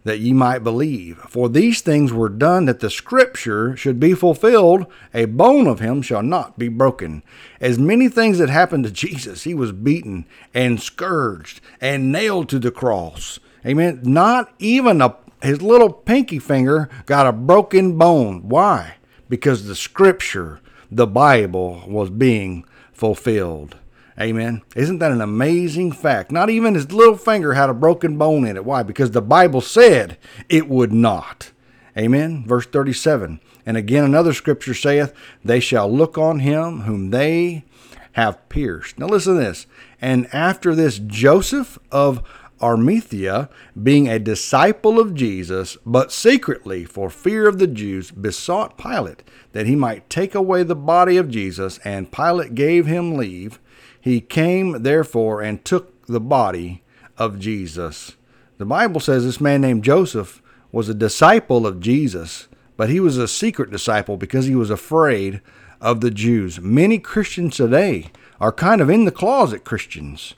that 0.04 0.20
ye 0.20 0.32
might 0.32 0.60
believe. 0.60 1.18
For 1.28 1.48
these 1.48 1.80
things 1.80 2.12
were 2.12 2.28
done 2.28 2.66
that 2.66 2.80
the 2.80 2.88
scripture 2.88 3.76
should 3.76 3.98
be 3.98 4.14
fulfilled, 4.14 4.86
a 5.12 5.24
bone 5.24 5.66
of 5.66 5.80
him 5.80 6.00
shall 6.00 6.22
not 6.22 6.58
be 6.58 6.68
broken. 6.68 7.22
As 7.60 7.78
many 7.78 8.08
things 8.08 8.38
that 8.38 8.48
happened 8.48 8.84
to 8.84 8.90
Jesus, 8.90 9.42
he 9.42 9.52
was 9.52 9.72
beaten 9.72 10.24
and 10.54 10.80
scourged 10.80 11.60
and 11.80 12.12
nailed 12.12 12.48
to 12.50 12.58
the 12.58 12.70
cross. 12.70 13.40
Amen. 13.66 14.00
Not 14.04 14.52
even 14.58 15.02
a 15.02 15.16
his 15.42 15.62
little 15.62 15.92
pinky 15.92 16.38
finger 16.38 16.88
got 17.06 17.26
a 17.26 17.32
broken 17.32 17.96
bone. 17.96 18.48
Why? 18.48 18.96
Because 19.28 19.66
the 19.66 19.76
scripture, 19.76 20.60
the 20.90 21.06
Bible, 21.06 21.82
was 21.86 22.10
being 22.10 22.64
fulfilled. 22.92 23.76
Amen. 24.20 24.62
Isn't 24.74 24.98
that 24.98 25.12
an 25.12 25.20
amazing 25.20 25.92
fact? 25.92 26.32
Not 26.32 26.50
even 26.50 26.74
his 26.74 26.90
little 26.90 27.16
finger 27.16 27.54
had 27.54 27.70
a 27.70 27.74
broken 27.74 28.18
bone 28.18 28.46
in 28.46 28.56
it. 28.56 28.64
Why? 28.64 28.82
Because 28.82 29.12
the 29.12 29.22
Bible 29.22 29.60
said 29.60 30.18
it 30.48 30.68
would 30.68 30.92
not. 30.92 31.52
Amen. 31.96 32.44
Verse 32.46 32.66
37. 32.66 33.40
And 33.64 33.76
again, 33.76 34.04
another 34.04 34.32
scripture 34.32 34.74
saith, 34.74 35.12
They 35.44 35.60
shall 35.60 35.92
look 35.92 36.18
on 36.18 36.40
him 36.40 36.80
whom 36.80 37.10
they 37.10 37.64
have 38.12 38.48
pierced. 38.48 38.98
Now 38.98 39.06
listen 39.06 39.34
to 39.34 39.40
this. 39.40 39.66
And 40.00 40.26
after 40.34 40.74
this, 40.74 40.98
Joseph 40.98 41.78
of 41.92 42.22
Arimathea, 42.62 43.48
being 43.80 44.08
a 44.08 44.18
disciple 44.18 44.98
of 44.98 45.14
Jesus, 45.14 45.76
but 45.86 46.12
secretly 46.12 46.84
for 46.84 47.10
fear 47.10 47.48
of 47.48 47.58
the 47.58 47.66
Jews, 47.66 48.10
besought 48.10 48.78
Pilate 48.78 49.22
that 49.52 49.66
he 49.66 49.76
might 49.76 50.10
take 50.10 50.34
away 50.34 50.62
the 50.62 50.76
body 50.76 51.16
of 51.16 51.30
Jesus, 51.30 51.78
and 51.84 52.12
Pilate 52.12 52.54
gave 52.54 52.86
him 52.86 53.16
leave. 53.16 53.58
He 54.00 54.20
came 54.20 54.82
therefore 54.82 55.42
and 55.42 55.64
took 55.64 56.06
the 56.06 56.20
body 56.20 56.82
of 57.16 57.38
Jesus. 57.38 58.16
The 58.58 58.66
Bible 58.66 59.00
says 59.00 59.24
this 59.24 59.40
man 59.40 59.60
named 59.60 59.84
Joseph 59.84 60.42
was 60.72 60.88
a 60.88 60.94
disciple 60.94 61.66
of 61.66 61.80
Jesus, 61.80 62.48
but 62.76 62.90
he 62.90 63.00
was 63.00 63.18
a 63.18 63.28
secret 63.28 63.70
disciple 63.70 64.16
because 64.16 64.46
he 64.46 64.54
was 64.54 64.70
afraid 64.70 65.40
of 65.80 66.00
the 66.00 66.10
Jews. 66.10 66.60
Many 66.60 66.98
Christians 66.98 67.56
today 67.56 68.10
are 68.40 68.52
kind 68.52 68.80
of 68.80 68.90
in 68.90 69.04
the 69.04 69.12
closet 69.12 69.64
Christians. 69.64 70.34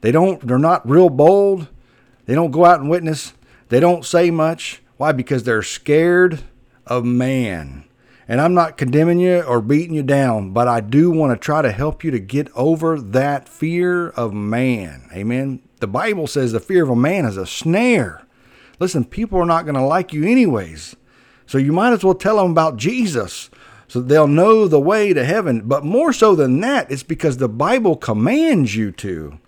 They 0.00 0.12
don't 0.12 0.46
they're 0.46 0.58
not 0.58 0.88
real 0.88 1.10
bold. 1.10 1.68
They 2.26 2.34
don't 2.34 2.50
go 2.50 2.64
out 2.64 2.80
and 2.80 2.90
witness. 2.90 3.34
They 3.68 3.80
don't 3.80 4.04
say 4.04 4.30
much. 4.30 4.82
Why? 4.96 5.12
Because 5.12 5.44
they're 5.44 5.62
scared 5.62 6.42
of 6.86 7.04
man. 7.04 7.84
And 8.28 8.40
I'm 8.40 8.54
not 8.54 8.76
condemning 8.76 9.20
you 9.20 9.42
or 9.42 9.60
beating 9.60 9.94
you 9.94 10.02
down, 10.02 10.50
but 10.50 10.66
I 10.66 10.80
do 10.80 11.10
want 11.10 11.32
to 11.32 11.44
try 11.44 11.62
to 11.62 11.70
help 11.70 12.02
you 12.02 12.10
to 12.10 12.18
get 12.18 12.48
over 12.56 13.00
that 13.00 13.48
fear 13.48 14.08
of 14.10 14.34
man. 14.34 15.08
Amen. 15.12 15.62
The 15.78 15.86
Bible 15.86 16.26
says 16.26 16.50
the 16.50 16.58
fear 16.58 16.82
of 16.82 16.90
a 16.90 16.96
man 16.96 17.24
is 17.24 17.36
a 17.36 17.46
snare. 17.46 18.26
Listen, 18.80 19.04
people 19.04 19.38
are 19.38 19.46
not 19.46 19.64
going 19.64 19.76
to 19.76 19.82
like 19.82 20.12
you 20.12 20.24
anyways. 20.24 20.96
So 21.46 21.58
you 21.58 21.72
might 21.72 21.92
as 21.92 22.02
well 22.02 22.14
tell 22.14 22.36
them 22.36 22.50
about 22.50 22.76
Jesus 22.76 23.48
so 23.88 24.00
they'll 24.00 24.26
know 24.26 24.66
the 24.66 24.80
way 24.80 25.12
to 25.12 25.24
heaven. 25.24 25.62
But 25.64 25.84
more 25.84 26.12
so 26.12 26.34
than 26.34 26.60
that, 26.60 26.90
it's 26.90 27.04
because 27.04 27.36
the 27.36 27.48
Bible 27.48 27.96
commands 27.96 28.74
you 28.74 28.90
to. 28.92 29.38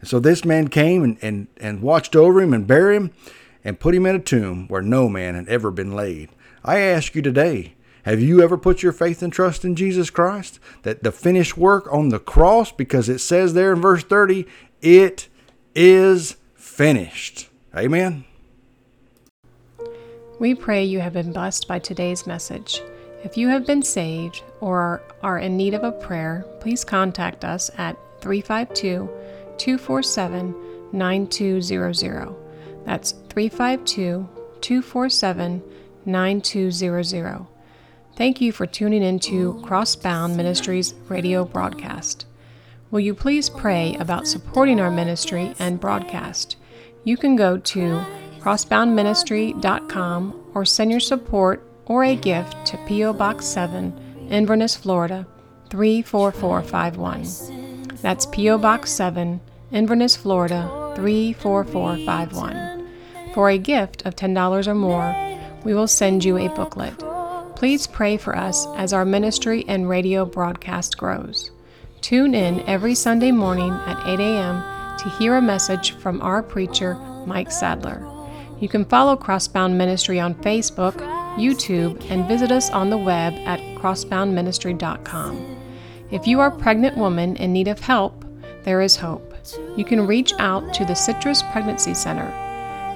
And 0.00 0.08
so 0.08 0.20
this 0.20 0.44
man 0.44 0.68
came 0.68 1.02
and, 1.02 1.18
and, 1.22 1.48
and 1.56 1.82
watched 1.82 2.14
over 2.14 2.40
him 2.40 2.52
and 2.52 2.66
buried 2.66 2.96
him 2.96 3.10
and 3.64 3.80
put 3.80 3.94
him 3.94 4.06
in 4.06 4.16
a 4.16 4.20
tomb 4.20 4.68
where 4.68 4.82
no 4.82 5.08
man 5.08 5.34
had 5.34 5.48
ever 5.48 5.70
been 5.70 5.94
laid. 5.94 6.30
I 6.64 6.78
ask 6.80 7.14
you 7.14 7.22
today, 7.22 7.74
have 8.04 8.20
you 8.20 8.42
ever 8.42 8.56
put 8.56 8.82
your 8.82 8.92
faith 8.92 9.22
and 9.22 9.32
trust 9.32 9.64
in 9.64 9.76
Jesus 9.76 10.10
Christ? 10.10 10.60
That 10.82 11.02
the 11.02 11.12
finished 11.12 11.58
work 11.58 11.92
on 11.92 12.08
the 12.08 12.18
cross, 12.18 12.72
because 12.72 13.08
it 13.08 13.18
says 13.18 13.54
there 13.54 13.72
in 13.72 13.80
verse 13.80 14.04
30, 14.04 14.46
it 14.80 15.28
is 15.74 16.36
finished. 16.54 17.48
Amen. 17.76 18.24
We 20.38 20.54
pray 20.54 20.84
you 20.84 21.00
have 21.00 21.12
been 21.12 21.32
blessed 21.32 21.66
by 21.66 21.80
today's 21.80 22.26
message. 22.26 22.80
If 23.24 23.36
you 23.36 23.48
have 23.48 23.66
been 23.66 23.82
saved 23.82 24.42
or 24.60 25.02
are 25.22 25.38
in 25.38 25.56
need 25.56 25.74
of 25.74 25.82
a 25.82 25.90
prayer, 25.90 26.44
please 26.60 26.84
contact 26.84 27.44
us 27.44 27.70
at 27.76 27.96
352 28.20 29.10
247 29.58 30.54
9200. 30.92 32.34
That's 32.84 33.12
352 33.28 34.28
247 34.60 35.62
9200. 36.04 37.46
Thank 38.16 38.40
you 38.40 38.50
for 38.50 38.66
tuning 38.66 39.02
into 39.02 39.54
Crossbound 39.64 40.34
Ministries 40.34 40.94
radio 41.08 41.44
broadcast. 41.44 42.26
Will 42.90 43.00
you 43.00 43.14
please 43.14 43.50
pray 43.50 43.96
about 44.00 44.26
supporting 44.26 44.80
our 44.80 44.90
ministry 44.90 45.54
and 45.58 45.78
broadcast? 45.78 46.56
You 47.04 47.16
can 47.16 47.36
go 47.36 47.58
to 47.58 48.04
crossboundministry.com 48.40 50.50
or 50.54 50.64
send 50.64 50.90
your 50.90 51.00
support 51.00 51.64
or 51.86 52.04
a 52.04 52.16
gift 52.16 52.66
to 52.66 52.78
P.O. 52.86 53.12
Box 53.12 53.46
7, 53.46 54.28
Inverness, 54.30 54.74
Florida 54.74 55.26
34451. 55.70 57.96
That's 58.00 58.26
P.O. 58.26 58.58
Box 58.58 58.90
7, 58.90 59.40
Inverness, 59.70 60.16
Florida 60.16 60.92
34451. 60.96 62.88
For 63.34 63.50
a 63.50 63.58
gift 63.58 64.06
of 64.06 64.16
$10 64.16 64.66
or 64.66 64.74
more, 64.74 65.14
we 65.64 65.74
will 65.74 65.86
send 65.86 66.24
you 66.24 66.38
a 66.38 66.48
booklet. 66.48 66.98
Please 67.54 67.86
pray 67.86 68.16
for 68.16 68.34
us 68.34 68.66
as 68.76 68.94
our 68.94 69.04
ministry 69.04 69.64
and 69.68 69.88
radio 69.88 70.24
broadcast 70.24 70.96
grows. 70.96 71.50
Tune 72.00 72.34
in 72.34 72.60
every 72.68 72.94
Sunday 72.94 73.30
morning 73.30 73.72
at 73.72 74.06
8 74.06 74.20
a.m. 74.20 74.62
to 74.98 75.10
hear 75.18 75.36
a 75.36 75.42
message 75.42 75.92
from 75.98 76.22
our 76.22 76.42
preacher, 76.42 76.94
Mike 77.26 77.50
Sadler. 77.50 78.06
You 78.60 78.68
can 78.68 78.84
follow 78.86 79.16
Crossbound 79.16 79.74
Ministry 79.76 80.18
on 80.18 80.34
Facebook, 80.36 80.94
YouTube, 81.36 82.10
and 82.10 82.26
visit 82.26 82.50
us 82.50 82.70
on 82.70 82.88
the 82.90 82.98
web 82.98 83.34
at 83.44 83.60
crossboundministry.com. 83.78 85.56
If 86.10 86.26
you 86.26 86.40
are 86.40 86.48
a 86.48 86.58
pregnant 86.58 86.96
woman 86.96 87.36
in 87.36 87.52
need 87.52 87.68
of 87.68 87.80
help, 87.80 88.24
there 88.64 88.80
is 88.80 88.96
hope. 88.96 89.27
You 89.76 89.84
can 89.84 90.06
reach 90.06 90.32
out 90.38 90.74
to 90.74 90.84
the 90.84 90.94
Citrus 90.94 91.42
Pregnancy 91.52 91.94
Center. 91.94 92.28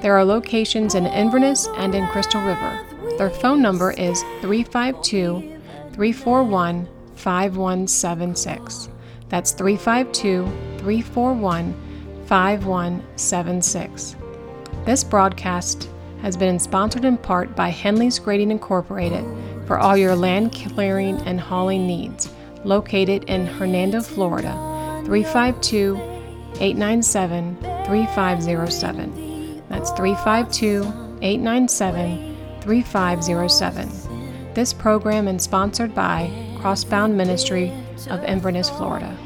There 0.03 0.17
are 0.17 0.25
locations 0.25 0.95
in 0.95 1.07
Inverness 1.07 1.69
and 1.77 1.95
in 1.95 2.07
Crystal 2.09 2.43
River. 2.43 2.85
Their 3.19 3.31
phone 3.31 3.63
number 3.63 3.93
is 3.93 4.21
352 4.41 5.41
341 5.93 6.89
5176. 7.15 8.89
That's 9.29 9.53
352 9.53 10.45
341 10.79 11.75
5176. 12.27 14.17
This 14.85 15.05
broadcast 15.05 15.89
has 16.23 16.37
been 16.37 16.59
sponsored 16.59 17.05
in 17.05 17.17
part 17.17 17.55
by 17.55 17.69
Henley's 17.69 18.19
Grading 18.19 18.51
Incorporated 18.51 19.25
for 19.67 19.79
all 19.79 19.97
your 19.97 20.17
land 20.17 20.53
clearing 20.53 21.17
and 21.23 21.41
hauling 21.41 21.87
needs, 21.87 22.33
located 22.65 23.25
in 23.25 23.47
Hernando, 23.47 24.01
Florida, 24.01 24.53
352 25.05 26.12
897 26.63 27.57
3507. 27.87 29.63
That's 29.69 29.91
352 29.91 30.85
897 31.21 32.37
3507. 32.61 34.55
This 34.55 34.73
program 34.73 35.27
is 35.27 35.43
sponsored 35.43 35.93
by 35.93 36.31
Crossbound 36.59 37.15
Ministry 37.15 37.73
of 38.09 38.23
Inverness, 38.23 38.71
Florida. 38.71 39.17